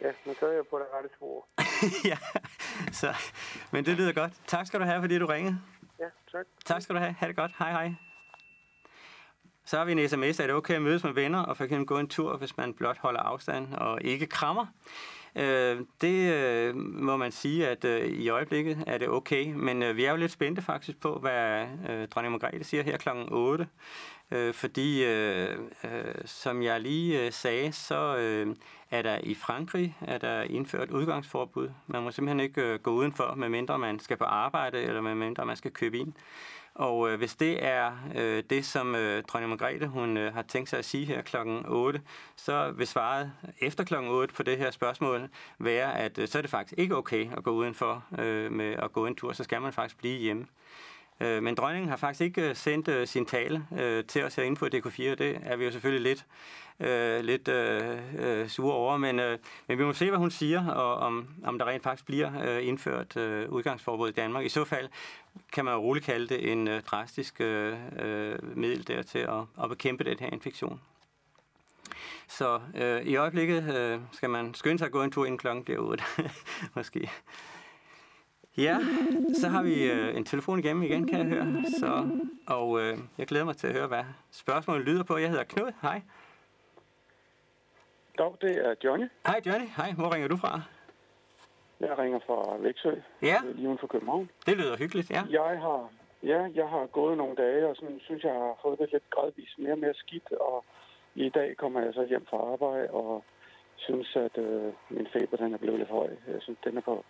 [0.00, 1.46] Ja, men så jeg på det rette spor.
[2.10, 2.18] ja,
[2.92, 3.14] så,
[3.70, 4.32] men det lyder godt.
[4.46, 5.58] Tak skal du have, fordi du ringede.
[6.02, 6.46] Ja, tak.
[6.64, 7.12] Tak skal du have.
[7.18, 7.52] Ha' det godt.
[7.58, 7.92] Hej hej.
[9.64, 10.40] Så har vi en sms.
[10.40, 12.74] Er det okay at mødes med venner og for eksempel gå en tur, hvis man
[12.74, 14.66] blot holder afstand og ikke krammer?
[15.36, 19.96] Øh, det øh, må man sige, at øh, i øjeblikket er det okay, men øh,
[19.96, 23.08] vi er jo lidt spændte faktisk på, hvad øh, dronning Margrethe siger her kl.
[23.30, 23.68] 8.
[24.32, 28.56] Øh, fordi, øh, øh, som jeg lige øh, sagde, så øh,
[28.90, 31.70] er der i Frankrig er der indført udgangsforbud.
[31.86, 35.56] Man må simpelthen ikke øh, gå udenfor, medmindre man skal på arbejde, eller medmindre man
[35.56, 36.12] skal købe ind.
[36.74, 40.68] Og øh, hvis det er øh, det, som øh, dronning Margrethe hun, øh, har tænkt
[40.68, 42.00] sig at sige her klokken 8,
[42.36, 45.28] så vil svaret efter klokken 8 på det her spørgsmål
[45.58, 48.92] være, at øh, så er det faktisk ikke okay at gå udenfor øh, med at
[48.92, 50.46] gå en tur, så skal man faktisk blive hjemme.
[51.20, 54.56] Øh, men dronningen har faktisk ikke øh, sendt øh, sin tale øh, til os herinde
[54.56, 56.26] på DK4, og det er vi jo selvfølgelig lidt,
[56.80, 60.66] øh, lidt øh, øh, sure over, men, øh, men vi må se, hvad hun siger,
[60.66, 64.44] og om, om der rent faktisk bliver øh, indført øh, udgangsforbud i Danmark.
[64.44, 64.88] I så fald
[65.52, 69.62] kan man jo roligt kalde det en øh, drastisk øh, øh middel der til at,
[69.62, 70.80] at bekæmpe den her infektion.
[72.28, 75.64] Så øh, i øjeblikket øh, skal man skynde sig at gå en tur inden klokken
[75.64, 76.04] bliver 8,
[76.76, 77.10] måske.
[78.56, 78.76] Ja,
[79.34, 81.62] så har vi øh, en telefon igennem igen, kan jeg høre.
[81.78, 82.08] Så,
[82.46, 85.18] og øh, jeg glæder mig til at høre, hvad spørgsmålet lyder på.
[85.18, 85.72] Jeg hedder Knud.
[85.82, 86.02] Hej.
[88.18, 89.06] Dag, det er Johnny.
[89.26, 89.68] Hej Johnny.
[89.76, 90.62] Hej, hvor ringer du fra?
[91.80, 92.90] Jeg ringer fra Væksø,
[93.22, 94.30] Ja, lige uden for København.
[94.46, 95.22] det lyder hyggeligt, ja.
[95.30, 95.88] Jeg har,
[96.22, 99.58] ja, jeg har gået nogle dage, og sådan, synes, jeg har fået det lidt gradvist
[99.58, 100.64] mere og mere skidt, og
[101.14, 103.24] i dag kommer jeg så hjem fra arbejde, og
[103.76, 106.10] synes, at øh, min feber den er blevet lidt høj.
[106.26, 107.04] Jeg synes, den er på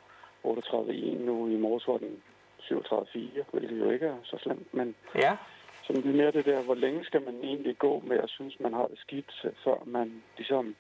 [0.45, 1.49] 38,1 nu.
[1.49, 2.23] I morges var den
[2.61, 5.37] 37,4, hvilket jo ikke er så slemt, men Ja,
[5.83, 8.61] så det er mere det der, hvor længe skal man egentlig gå med at synes,
[8.61, 10.75] man har det skidt, før man ligesom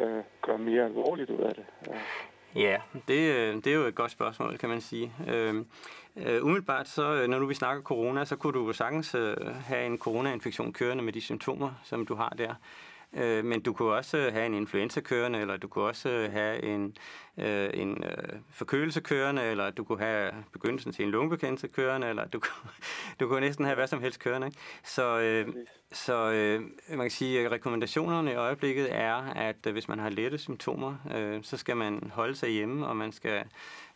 [0.00, 1.64] øh, gør mere alvorligt ud af det.
[1.86, 1.98] Ja.
[2.60, 5.12] ja det, øh, det er jo et godt spørgsmål, kan man sige.
[5.28, 5.54] Øh,
[6.16, 9.86] øh, umiddelbart, så, øh, når nu vi snakker corona, så kunne du sagtens øh, have
[9.86, 12.54] en coronainfektion kørende med de symptomer, som du har der.
[13.16, 16.96] Øh, men du kunne også have en influenza kørende, eller du kunne også have en,
[17.38, 22.24] øh, en øh, forkølelse kørende, eller du kunne have begyndelsen til en lungebekendelse kørende, eller
[22.24, 22.70] du, kunne-
[23.20, 24.46] du kunne næsten have hvad som helst kørende.
[24.46, 24.58] Ikke?
[24.84, 25.48] Så, øh,
[25.92, 30.38] så øh, man kan sige, at rekommendationerne i øjeblikket er, at hvis man har lette
[30.38, 33.44] symptomer, øh, så skal man holde sig hjemme, og man skal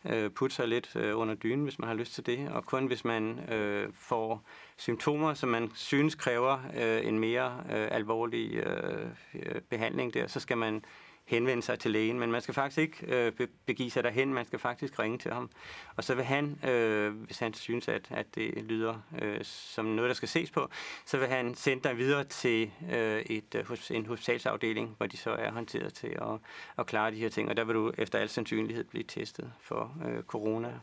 [0.05, 2.49] øh, putte sig lidt øh, under dynen, hvis man har lyst til det.
[2.49, 4.43] Og kun hvis man øh, får
[4.77, 10.39] symptomer, som man synes kræver øh, en mere øh, alvorlig øh, øh behandling der, så
[10.39, 10.83] skal man
[11.31, 14.45] henvende sig til lægen, men man skal faktisk ikke øh, be- begive sig derhen, man
[14.45, 15.49] skal faktisk ringe til ham.
[15.95, 20.09] Og så vil han, øh, hvis han synes, at, at det lyder øh, som noget,
[20.09, 20.69] der skal ses på,
[21.05, 25.31] så vil han sende dig videre til øh, et, øh, en hospitalsafdeling, hvor de så
[25.31, 26.39] er håndteret til at,
[26.77, 29.97] at klare de her ting, og der vil du efter al sandsynlighed blive testet for
[30.07, 30.79] øh, corona.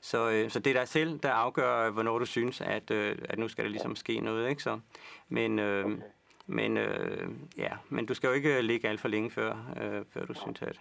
[0.00, 3.38] Så, øh, så det er dig selv, der afgør, hvornår du synes, at, øh, at
[3.38, 4.50] nu skal der ligesom ske noget.
[4.50, 4.62] Ikke?
[4.62, 4.80] Så,
[5.28, 5.96] men, øh, okay
[6.46, 7.28] men, øh,
[7.58, 10.62] ja, men du skal jo ikke ligge alt for længe før, øh, før du synes,
[10.62, 10.80] at,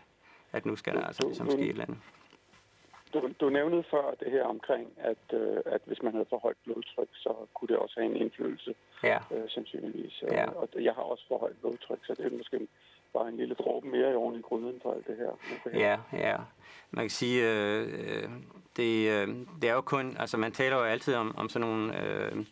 [0.51, 1.97] at nu skal der altså ligesom ske et eller andet.
[3.14, 6.57] Du, du nævnede før det her omkring, at, øh, at hvis man havde for højt
[6.64, 10.24] blodtryk, så kunne det også have en indflydelse, Ja, øh, sandsynligvis.
[10.32, 10.45] Ja.
[10.49, 12.68] Og jeg har også for højt blodtryk, så det er måske
[13.14, 15.32] bare en lille dråbe mere i oven i gryden for alt det her.
[15.80, 16.38] ja, ja.
[16.91, 18.30] Man kan sige, øh, øh,
[18.78, 19.28] det, øh,
[19.62, 22.45] det er jo kun, altså man taler jo altid om, om sådan nogle, øh,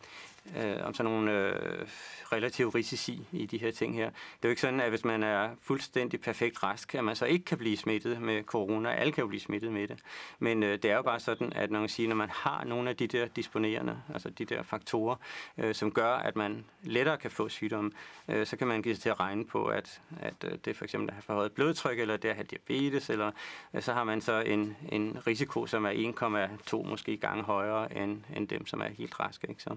[0.58, 1.88] øh, om sådan nogle øh,
[2.32, 4.10] relative risici i de her ting her.
[4.10, 7.26] Det er jo ikke sådan, at hvis man er fuldstændig perfekt rask, at man så
[7.26, 8.90] ikke kan blive smittet med corona.
[8.94, 10.00] Alle kan jo blive smittet med det.
[10.40, 12.90] Men øh, det er jo bare sådan, at når man siger, når man har nogle
[12.90, 15.16] af de der disponerende, altså de der faktorer,
[15.58, 17.92] øh, som gør, at man lettere kan få sygdomme,
[18.28, 20.84] øh, så kan man give sig til at regne på, at, at øh, det for
[20.84, 23.32] eksempel at have forhøjet blodtryk, eller det at have diabetes, eller
[23.74, 25.92] øh, så har man så en, en risiko, som er
[26.72, 29.48] 1,2 måske gange højere end, end dem, som er helt raske.
[29.50, 29.64] Ikke?
[29.64, 29.76] Så,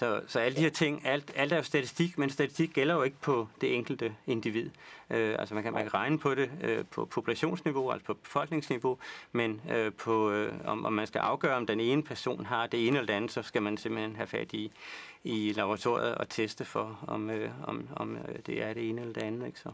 [0.00, 3.02] så, så alle de her ting, alt, alt er jo statistik, men statistik gælder jo
[3.02, 4.70] ikke på det enkelte individ.
[5.10, 8.98] Øh, altså man kan, man kan regne på det øh, på populationsniveau, altså på befolkningsniveau,
[9.32, 12.86] men øh, på, øh, om, om man skal afgøre, om den ene person har det
[12.86, 14.72] ene eller det andet, så skal man simpelthen have fat i,
[15.24, 19.14] i laboratoriet og teste for, om, øh, om, om øh, det er det ene eller
[19.14, 19.46] det andet.
[19.46, 19.60] Ikke?
[19.60, 19.70] Så.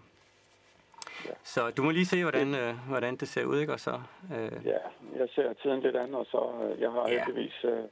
[1.45, 3.73] Så du må lige se, hvordan, øh, hvordan det ser ud, ikke?
[3.73, 4.01] Og så,
[4.37, 4.79] øh, Ja,
[5.19, 7.25] jeg ser tiden lidt an, og så øh, jeg har Ja.
[7.25, 7.85] heldigvis øh,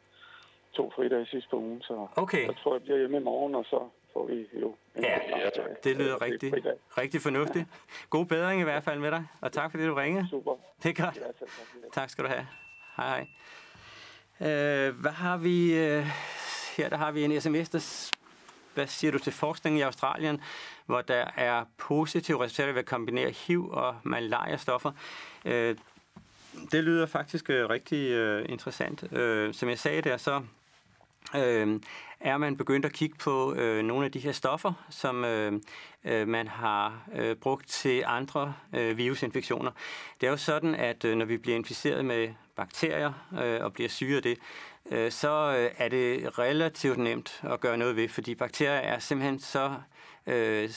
[0.77, 2.47] to fridage sidste på ugen, så Okay.
[2.47, 5.51] jeg tror, jeg bliver hjemme i morgen, og så får vi jo en Ja, ja,
[5.85, 6.73] det lyder rigtig, fridag.
[6.99, 7.67] rigtig fornuftigt.
[8.11, 10.29] God bedring i hvert fald med dig, og tak fordi du ringede.
[10.31, 10.53] Super.
[10.83, 11.17] Det er godt.
[11.17, 11.23] Ja,
[11.93, 12.11] tak.
[12.11, 12.47] skal du have.
[12.97, 13.27] Hej hej.
[14.51, 16.07] Øh, hvad har vi øh,
[16.77, 16.89] her?
[16.89, 18.11] Der har vi en sms, der
[18.75, 20.41] hvad siger du til forskningen i Australien,
[20.87, 24.93] hvor der er positive resultater ved at kombinere HIV og malaria-stoffer.
[25.45, 25.77] Øh,
[26.73, 29.13] det lyder faktisk øh, rigtig øh, interessant.
[29.13, 30.43] Øh, som jeg sagde der, så
[31.37, 31.81] øh,
[32.21, 35.53] er man begyndt at kigge på øh, nogle af de her stoffer, som øh,
[36.05, 39.71] øh, man har øh, brugt til andre øh, virusinfektioner.
[40.21, 43.13] Det er jo sådan, at øh, når vi bliver inficeret med bakterier
[43.43, 44.39] øh, og bliver syge af det,
[44.91, 49.41] øh, så øh, er det relativt nemt at gøre noget ved, fordi bakterier er simpelthen
[49.41, 49.75] så
[50.27, 50.71] øh,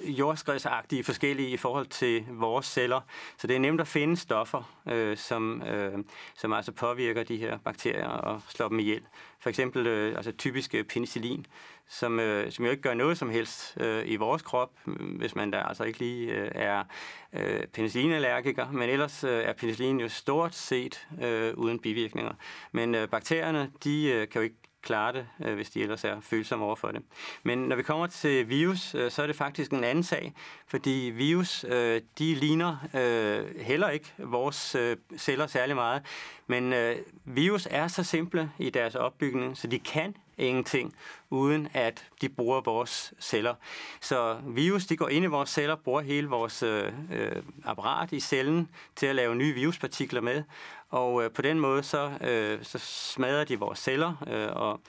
[0.00, 3.00] jordskredsagtige forskellige i forhold til vores celler.
[3.38, 5.98] Så det er nemt at finde stoffer, øh, som, øh,
[6.34, 9.02] som altså påvirker de her bakterier og slår dem ihjel.
[9.40, 11.46] For eksempel øh, altså typisk øh, penicillin,
[11.88, 14.70] som, øh, som jo ikke gør noget som helst øh, i vores krop,
[15.18, 16.84] hvis man da altså ikke lige øh, er
[17.32, 22.32] øh, penicillinallergiker, men ellers øh, er penicillin jo stort set øh, uden bivirkninger.
[22.72, 26.20] Men øh, bakterierne, de øh, kan jo ikke klare det, øh, hvis de ellers er
[26.20, 27.02] følsomme over for det.
[27.42, 30.34] Men når vi kommer til virus, øh, så er det faktisk en anden sag,
[30.66, 36.02] fordi virus, øh, de ligner øh, heller ikke vores øh, celler særlig meget,
[36.46, 40.94] men øh, virus er så simple i deres opbygning, så de kan ingenting,
[41.30, 43.54] uden at de bruger vores celler.
[44.00, 48.20] Så virus, de går ind i vores celler, bruger hele vores øh, øh, apparat i
[48.20, 50.42] cellen til at lave nye viruspartikler med,
[50.90, 54.80] og øh, på den måde, så, øh, så smadrer de vores celler, øh, og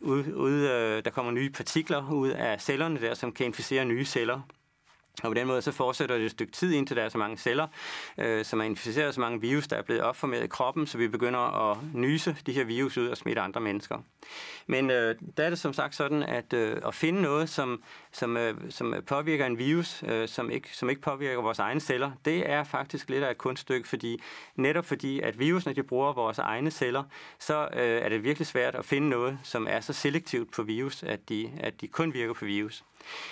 [0.00, 4.04] ud, ud, øh, der kommer nye partikler ud af cellerne der, som kan inficere nye
[4.04, 4.40] celler.
[5.22, 7.36] Og på den måde så fortsætter det et stykke tid, indtil der er så mange
[7.36, 7.66] celler,
[8.18, 11.08] øh, som er inficeret, så mange virus, der er blevet opformeret i kroppen, så vi
[11.08, 13.98] begynder at nyse de her virus ud og smitte andre mennesker.
[14.66, 18.36] Men øh, der er det som sagt sådan, at øh, at finde noget, som, som,
[18.36, 22.50] øh, som påvirker en virus, øh, som, ikke, som ikke påvirker vores egne celler, det
[22.50, 24.22] er faktisk lidt af et kunststykke, fordi
[24.56, 27.04] netop fordi, at virusene de bruger vores egne celler,
[27.38, 31.02] så øh, er det virkelig svært at finde noget, som er så selektivt på virus,
[31.02, 32.84] at de, at de kun virker på virus.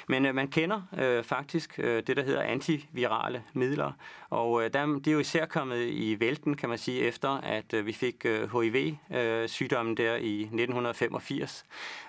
[0.09, 3.93] Men øh, man kender øh, faktisk øh, det, der hedder antivirale midler,
[4.31, 7.75] og øh, der, de er jo især kommet i vælten, kan man sige, efter at
[7.75, 11.65] øh, vi fik øh, HIV-sygdommen øh, der i 1985.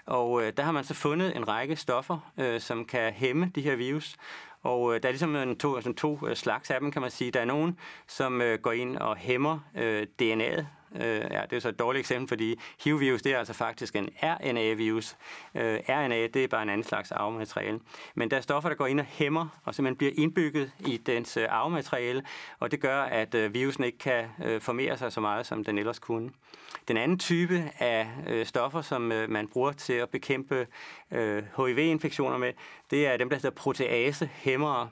[0.06, 3.62] Og øh, der har man så fundet en række stoffer, øh, som kan hæmme de
[3.62, 4.16] her virus,
[4.64, 7.12] og øh, der er ligesom en to, altså to øh, slags af dem, kan man
[7.12, 7.32] sige.
[7.32, 10.66] Der er nogen, som øh, går ind og hæmmer øh, DNA'et
[10.96, 14.10] Øh, ja, det er så et dårligt eksempel, fordi HIV-virus, det er altså faktisk en
[14.24, 15.16] RNA-virus.
[15.56, 17.80] Øh, RNA, det er bare en anden slags arvemateriale.
[18.16, 21.38] Men der er stoffer, der går ind og hæmmer, og simpelthen bliver indbygget i dens
[21.38, 22.24] øh, arvemateriale,
[22.60, 25.78] og det gør, at øh, virusen ikke kan øh, formere sig så meget, som den
[25.78, 26.32] ellers kunne.
[26.88, 30.68] Den anden type af øh, stoffer, som øh, man bruger til at bekæmpe
[31.12, 32.54] øh, HIV-infektioner med,
[32.92, 34.90] det er dem, der hedder proteasehæmmere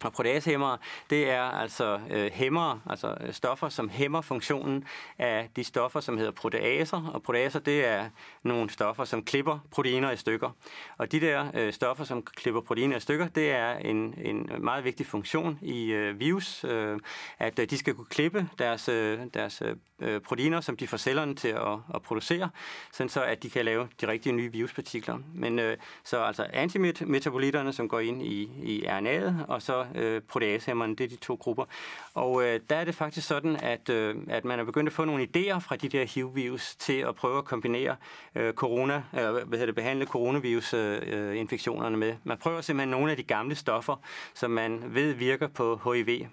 [0.00, 0.78] fra proteinhæmmere,
[1.10, 4.84] det er altså øh, hæmmere, altså øh, stoffer, som hæmmer funktionen
[5.18, 7.10] af de stoffer, som hedder proteaser.
[7.14, 8.08] Og proteaser, det er
[8.42, 10.50] nogle stoffer, som klipper proteiner i stykker.
[10.98, 14.84] Og de der øh, stoffer, som klipper proteiner i stykker, det er en, en meget
[14.84, 17.00] vigtig funktion i øh, virus, øh,
[17.38, 20.96] at øh, de skal kunne klippe deres, øh, deres øh, øh proteiner, som de får
[20.96, 22.50] cellerne til at, at producere,
[22.92, 25.18] sådan så at de kan lave de rigtige nye viruspartikler.
[25.34, 30.96] Men øh, så altså antimetabolitterne, som går ind i, i RNA'et, og så øh, proteasehæmmerne,
[30.96, 31.64] det er de to grupper.
[32.14, 35.04] Og øh, der er det faktisk sådan, at, øh, at man er begyndt at få
[35.04, 37.96] nogle idéer fra de der HIV-virus til at prøve at kombinere
[38.34, 42.16] øh, corona, øh, hvad hedder det, behandle coronavirus-infektionerne øh, øh med.
[42.24, 43.96] Man prøver simpelthen nogle af de gamle stoffer,
[44.34, 46.26] som man ved virker på HIV.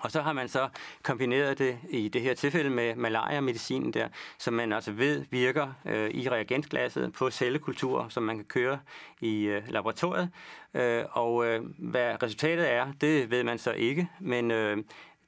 [0.00, 0.68] Og så har man så
[1.02, 6.10] kombineret det i det her tilfælde med malaria-medicinen der, som man altså ved virker øh,
[6.10, 8.78] i reagensglasset på cellekulturer, som man kan køre
[9.20, 10.30] i øh, laboratoriet.
[10.74, 14.76] Øh, og øh, hvad resultatet er, det ved man så ikke, men øh,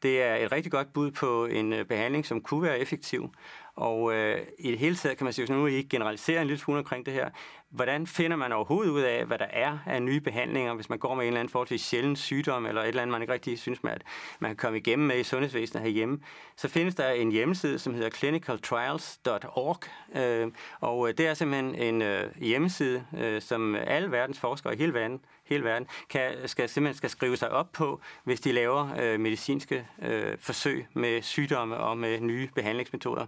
[0.02, 3.30] det er et rigtig godt bud på en øh, behandling, som kunne være effektiv.
[3.76, 6.60] Og øh, i det hele taget kan man sige, hvis nu I generaliserer en lille
[6.60, 7.30] smule omkring det her,
[7.70, 11.14] hvordan finder man overhovedet ud af, hvad der er af nye behandlinger, hvis man går
[11.14, 13.82] med en eller anden forholdsvis sjælden sygdom, eller et eller andet, man ikke rigtig synes,
[13.82, 14.02] man, at
[14.40, 16.20] man kan komme igennem med i sundhedsvæsenet herhjemme,
[16.56, 19.82] så findes der en hjemmeside, som hedder clinicaltrials.org,
[20.16, 24.78] øh, og øh, det er simpelthen en øh, hjemmeside, øh, som alle verdens forskere i
[24.78, 28.88] hele verden hele verden, kan, skal simpelthen skal skrive sig op på, hvis de laver
[29.00, 33.26] øh, medicinske øh, forsøg med sygdomme og med nye behandlingsmetoder.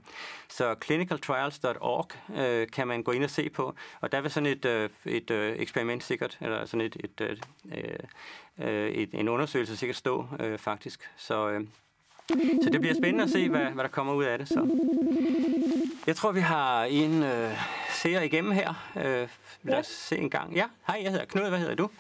[0.49, 4.65] Så clinicaltrials.org øh, kan man gå ind og se på, og der vil sådan et,
[4.65, 7.37] øh, et øh, eksperiment sikkert, eller sådan et, et, øh,
[8.59, 11.11] øh, et, en undersøgelse sikkert stå øh, faktisk.
[11.17, 11.61] Så, øh,
[12.63, 14.49] så det bliver spændende at se, hvad, hvad der kommer ud af det.
[14.49, 14.69] Så.
[16.07, 17.51] Jeg tror, vi har en øh,
[17.91, 18.93] seer igennem her.
[18.97, 19.29] Øh,
[19.63, 20.55] lad os se en gang.
[20.55, 21.49] Ja, hej, jeg hedder Knud.
[21.49, 21.91] Hvad hedder du?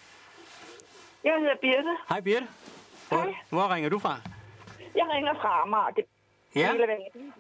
[1.27, 1.93] Jeg hedder Birte.
[2.09, 2.47] Hej Birte.
[3.09, 3.35] Hvor, Hej.
[3.55, 4.15] hvor ringer du fra?
[5.01, 5.91] Jeg ringer fra Amager.
[5.97, 6.05] Det
[6.57, 6.73] ja.
[6.73, 7.35] hele verden.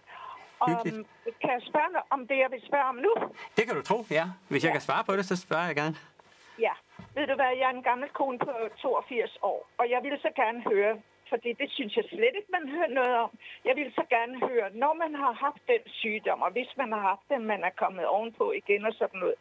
[0.64, 1.06] Um,
[1.42, 3.12] kan jeg spørge om det, jeg vil spørge om nu?
[3.56, 4.24] Det kan du tro, ja.
[4.48, 4.66] Hvis ja.
[4.66, 5.96] jeg kan svare på det, så spørger jeg gerne.
[6.66, 6.74] Ja.
[7.16, 10.30] Ved du hvad, jeg er en gammel kone på 82 år, og jeg ville så
[10.36, 10.92] gerne høre,
[11.28, 13.30] fordi det synes jeg slet ikke, man hører noget om.
[13.64, 17.00] Jeg vil så gerne høre, når man har haft den sygdom, og hvis man har
[17.00, 19.38] haft den, man er kommet ovenpå igen og sådan noget,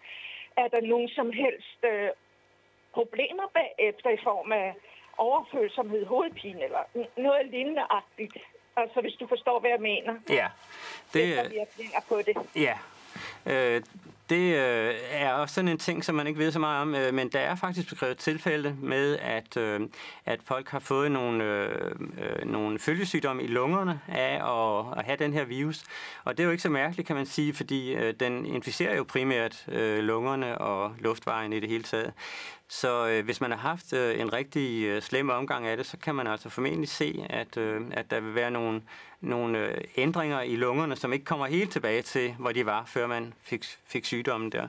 [0.58, 2.10] er der nogen som helst øh,
[2.98, 4.68] problemer bagefter i form af
[5.18, 6.84] overfølsomhed, hovedpine eller
[7.18, 8.38] noget lignende-agtigt?
[8.82, 10.14] Altså, hvis du forstår, hvad jeg mener.
[10.30, 10.48] Ja.
[11.14, 11.39] Det,
[11.98, 12.36] er på det.
[12.56, 12.76] Ja.
[13.46, 13.82] Øh,
[14.30, 17.14] det øh, er også sådan en ting, som man ikke ved så meget om, øh,
[17.14, 19.82] men der er faktisk beskrevet tilfælde med, at, øh,
[20.26, 21.91] at folk har fået nogle, øh,
[22.22, 25.84] øh, nogle følgesygdomme i lungerne af at, at have den her virus.
[26.24, 29.04] Og det er jo ikke så mærkeligt, kan man sige, fordi øh, den inficerer jo
[29.04, 32.14] primært øh, lungerne og luftvejen i det hele taget.
[32.68, 35.97] Så øh, hvis man har haft øh, en rigtig øh, slem omgang af det, så
[35.97, 38.82] kan man altså formentlig se, at, øh, at der vil være nogle,
[39.22, 43.07] nogle øh, ændringer i lungerne, som ikke kommer helt tilbage til, hvor de var, før
[43.07, 44.68] man fik, fik sygdommen der.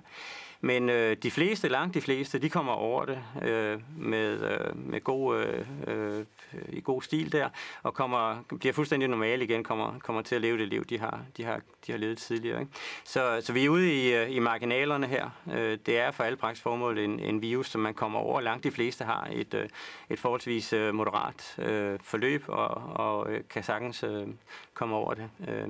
[0.61, 5.00] Men øh, de fleste, langt de fleste, de kommer over det øh, med, øh, med
[5.04, 6.24] god, øh, øh,
[6.68, 7.48] i god stil der,
[7.82, 11.20] og kommer, bliver fuldstændig normale igen, kommer, kommer til at leve det liv, de har,
[11.36, 12.61] de har, de har levet tidligere.
[12.61, 12.72] Ikke?
[13.04, 15.30] Så, så vi er ude i, øh, i marginalerne her.
[15.54, 18.40] Øh, det er for alle praktisk formål en, en virus, som man kommer over.
[18.40, 19.68] Langt de fleste har et, øh,
[20.11, 24.26] et forholdsvis øh, moderat øh, forløb, og, og øh, kan sagtens øh,
[24.74, 25.30] komme over det.
[25.48, 25.68] Øh,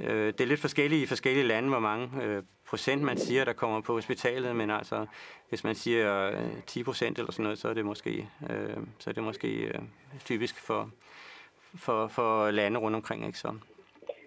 [0.00, 3.52] Øh, det er lidt forskelligt i forskellige lande, hvor mange øh, procent man siger, der
[3.52, 5.06] kommer på hospitalet, men altså,
[5.48, 9.10] hvis man siger øh, 10 procent eller sådan noget, så er det måske, øh, så
[9.10, 9.80] er det måske øh,
[10.24, 10.90] typisk for,
[11.78, 13.26] for, for lande rundt omkring.
[13.26, 13.38] Ikke?
[13.38, 13.48] Så,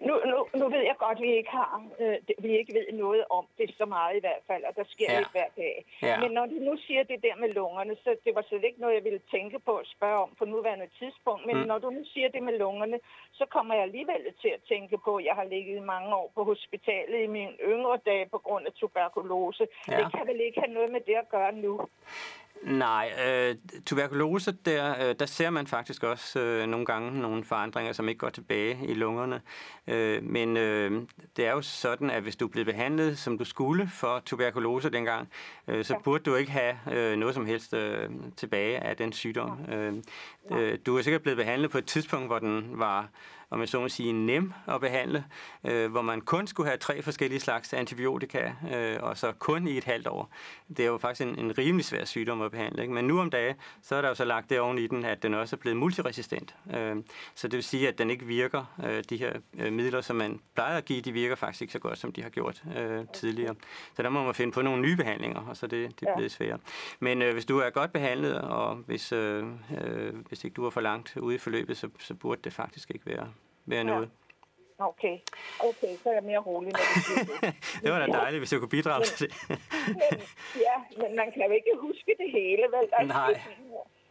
[0.02, 3.24] nu, nu, nu ved jeg godt, at vi ikke har, øh, vi ikke ved noget
[3.30, 5.18] om det så meget i hvert fald, og der sker ja.
[5.18, 5.74] lidt hver dag.
[6.02, 6.20] Ja.
[6.20, 8.94] Men når du nu siger det der med lungerne, så det var slet ikke noget,
[8.94, 11.46] jeg ville tænke på at spørge om på nuværende tidspunkt.
[11.46, 11.66] Men mm.
[11.70, 12.98] når du nu siger det med lungerne,
[13.32, 16.44] så kommer jeg alligevel til at tænke på, at jeg har ligget mange år på
[16.44, 19.66] hospitalet i mine yngre dage på grund af tuberkulose.
[19.88, 19.96] Ja.
[19.98, 21.80] Det kan vel ikke have noget med det at gøre nu?
[22.62, 27.92] Nej, øh, tuberkulose, der, øh, der ser man faktisk også øh, nogle gange nogle forandringer,
[27.92, 29.40] som ikke går tilbage i lungerne.
[29.86, 31.02] Øh, men øh,
[31.36, 35.28] det er jo sådan, at hvis du blevet behandlet, som du skulle for tuberkulose dengang,
[35.68, 39.58] øh, så burde du ikke have øh, noget som helst øh, tilbage af den sygdom.
[39.72, 39.94] Øh,
[40.50, 43.08] øh, du er sikkert blevet behandlet på et tidspunkt, hvor den var
[43.50, 45.24] om jeg så må sige, nem at behandle,
[45.64, 49.78] øh, hvor man kun skulle have tre forskellige slags antibiotika, øh, og så kun i
[49.78, 50.30] et halvt år.
[50.68, 52.82] Det er jo faktisk en, en rimelig svær sygdom at behandle.
[52.82, 52.94] Ikke?
[52.94, 55.22] Men nu om dagen, så er der jo så lagt det oven i den, at
[55.22, 56.54] den også er blevet multiresistent.
[56.76, 56.96] Øh,
[57.34, 60.40] så det vil sige, at den ikke virker, øh, de her øh, midler, som man
[60.54, 63.54] plejer at give, de virker faktisk ikke så godt, som de har gjort øh, tidligere.
[63.96, 66.32] Så der må man finde på nogle nye behandlinger, og så det, det er blevet
[66.32, 66.58] sværere.
[67.00, 69.44] Men øh, hvis du er godt behandlet, og hvis, øh,
[69.84, 72.90] øh, hvis ikke du er for langt ude i forløbet, så, så burde det faktisk
[72.90, 73.28] ikke være
[73.66, 74.02] være noget.
[74.02, 74.20] Ja.
[74.90, 75.16] Okay.
[75.60, 77.54] okay, så er jeg mere rolig, når du siger det.
[77.82, 79.36] det var da dejligt, hvis jeg kunne bidrage til det.
[80.00, 80.12] men,
[80.66, 82.86] ja, men man kan jo ikke huske det hele, vel?
[82.92, 83.40] Altså, Nej.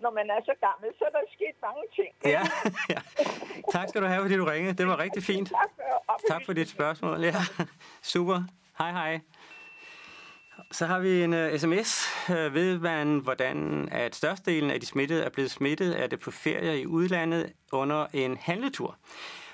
[0.01, 2.11] Når man er så gammel, så er der sket mange ting.
[2.35, 2.43] Ja,
[2.93, 2.99] ja.
[3.71, 4.73] Tak skal du have, fordi du ringede.
[4.73, 5.49] Det var rigtig fint.
[5.49, 7.23] Tak for, tak for dit spørgsmål.
[7.23, 7.33] Ja.
[8.01, 8.39] Super.
[8.77, 9.19] Hej hej.
[10.71, 12.07] Så har vi en øh, uh, sms.
[12.29, 16.03] Uh, øh, ved man, hvordan at størstedelen af de smittede er blevet smittet?
[16.03, 18.97] Er det på ferie i udlandet under en handletur?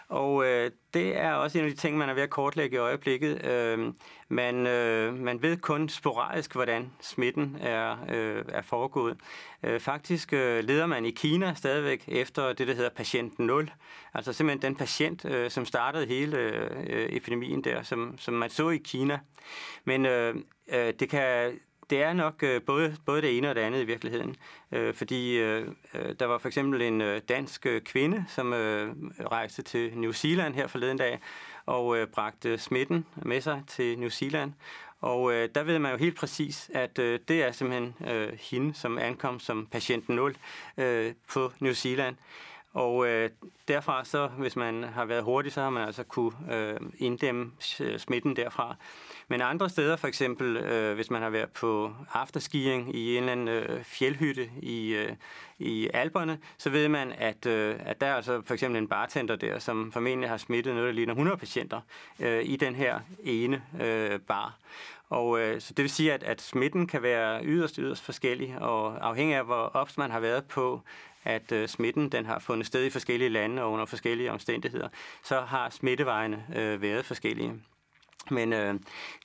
[0.10, 2.80] Og øh, det er også en af de ting, man er ved at kortlægge i
[2.80, 3.45] øjeblikket.
[3.45, 3.93] Øh,
[4.28, 9.18] man, øh, man ved kun sporadisk, hvordan smitten er, øh, er foregået.
[9.64, 13.72] Øh, faktisk øh, leder man i Kina stadigvæk efter det, der hedder patient 0.
[14.14, 18.49] Altså simpelthen den patient, øh, som startede hele øh, øh, epidemien der, som, som man
[18.49, 19.20] så i Kina.
[19.86, 20.36] Men øh,
[20.74, 21.51] øh, det kan
[21.89, 24.36] det er nok øh, både, både det ene og det andet i virkeligheden.
[24.71, 28.95] Øh, fordi øh, øh, der var for eksempel en øh, dansk øh, kvinde, som øh,
[29.31, 31.19] rejste til New Zealand her forleden dag,
[31.65, 34.53] og øh, bragte smitten med sig til New Zealand.
[35.01, 38.73] Og øh, der ved man jo helt præcis, at øh, det er simpelthen øh, hende,
[38.73, 40.36] som ankom som patient 0
[40.77, 42.15] øh, på New Zealand.
[42.73, 43.29] Og øh,
[43.67, 47.99] derfra så, hvis man har været hurtig, så har man altså kunne øh, inddæmme øh,
[47.99, 48.75] smitten derfra.
[49.28, 53.32] Men andre steder, for eksempel øh, hvis man har været på afterskiing i en eller
[53.32, 55.11] anden øh, fjeldhytte i, øh,
[55.59, 59.36] i Alperne, så ved man, at, øh, at der er altså for eksempel en bartender
[59.36, 61.82] der, som formentlig har smittet noget, der ligner 100 patienter
[62.19, 64.57] øh, i den her ene øh, bar.
[65.09, 69.07] Og øh, så det vil sige, at, at smitten kan være yderst, yderst forskellig, og
[69.07, 70.82] afhængig af, hvor ops man har været på,
[71.23, 74.89] at øh, smitten den har fundet sted i forskellige lande og under forskellige omstændigheder,
[75.23, 77.53] så har smittevejene øh, været forskellige.
[78.32, 78.73] Men øh,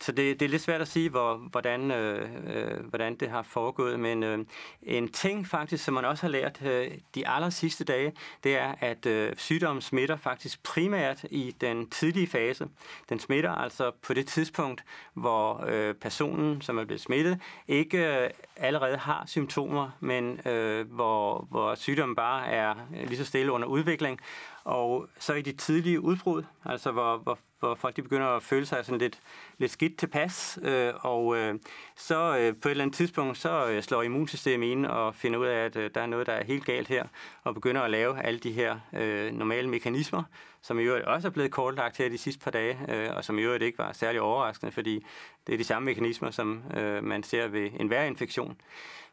[0.01, 3.43] så det, det er lidt svært at sige, hvor, hvordan, øh, øh, hvordan det har
[3.43, 4.01] foregået.
[4.01, 4.39] Men øh,
[4.83, 8.13] en ting faktisk, som man også har lært øh, de aller sidste dage,
[8.45, 12.69] det er, at øh, sygdommen smitter faktisk primært i den tidlige fase.
[13.09, 14.85] Den smitter altså på det tidspunkt,
[15.15, 21.47] hvor øh, personen, som er blevet smittet, ikke øh, allerede har symptomer, men øh, hvor,
[21.51, 24.21] hvor sygdommen bare er lige så stille under udvikling.
[24.65, 28.67] Og så i de tidlige udbrud, altså hvor, hvor hvor folk de begynder at føle
[28.67, 29.21] sig sådan lidt,
[29.59, 31.55] lidt skidt tilpas, øh, og øh,
[31.97, 35.47] så øh, på et eller andet tidspunkt, så øh, slår immunsystemet ind og finder ud
[35.47, 37.05] af, at øh, der er noget, der er helt galt her,
[37.45, 40.23] og begynder at lave alle de her øh, normale mekanismer,
[40.63, 43.39] som i øvrigt også er blevet kortlagt her de sidste par dage, øh, og som
[43.39, 45.07] i øvrigt ikke var særlig overraskende, fordi
[45.47, 48.57] det er de samme mekanismer, som øh, man ser ved enhver infektion.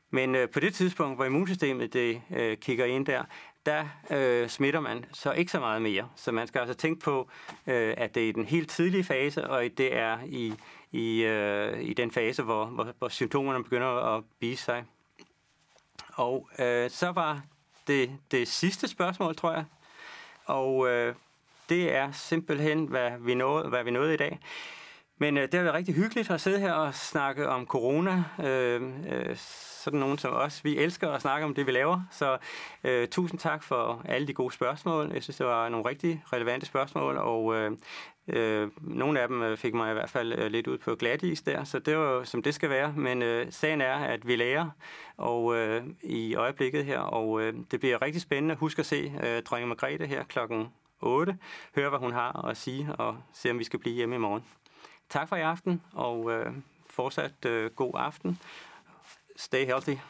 [0.09, 3.23] Men øh, på det tidspunkt, hvor immunsystemet det øh, kigger ind der,
[3.67, 6.09] der øh, smitter man så ikke så meget mere.
[6.15, 7.29] Så man skal altså tænke på,
[7.67, 10.53] øh, at det er i den helt tidlige fase, og det er i,
[10.91, 14.83] i, øh, i den fase, hvor, hvor, hvor symptomerne begynder at vise sig.
[16.13, 17.41] Og øh, så var
[17.87, 19.65] det det sidste spørgsmål, tror jeg.
[20.45, 21.15] Og øh,
[21.69, 24.39] det er simpelthen, hvad vi nåede, hvad vi nåede i dag.
[25.17, 28.23] Men øh, det har været rigtig hyggeligt at sidde her og snakke om corona.
[28.43, 29.37] Øh, øh,
[29.87, 30.63] sådan nogen som os.
[30.63, 32.01] Vi elsker at snakke om det, vi laver.
[32.11, 32.37] Så
[32.83, 35.11] øh, tusind tak for alle de gode spørgsmål.
[35.13, 37.71] Jeg synes, det var nogle rigtig relevante spørgsmål, og øh,
[38.27, 41.41] øh, nogle af dem øh, fik mig i hvert fald øh, lidt ud på glatis
[41.41, 42.93] der, så det var som det skal være.
[42.95, 44.69] Men øh, sagen er, at vi lærer
[45.17, 48.55] og øh, i øjeblikket her, og øh, det bliver rigtig spændende.
[48.55, 50.67] Husk at se øh, dronning Margrethe her klokken
[51.01, 51.37] 8.
[51.75, 54.43] Hør, hvad hun har at sige, og se, om vi skal blive hjemme i morgen.
[55.09, 56.53] Tak for i aften, og øh,
[56.89, 58.39] fortsat øh, god aften.
[59.37, 60.01] Stay healthy.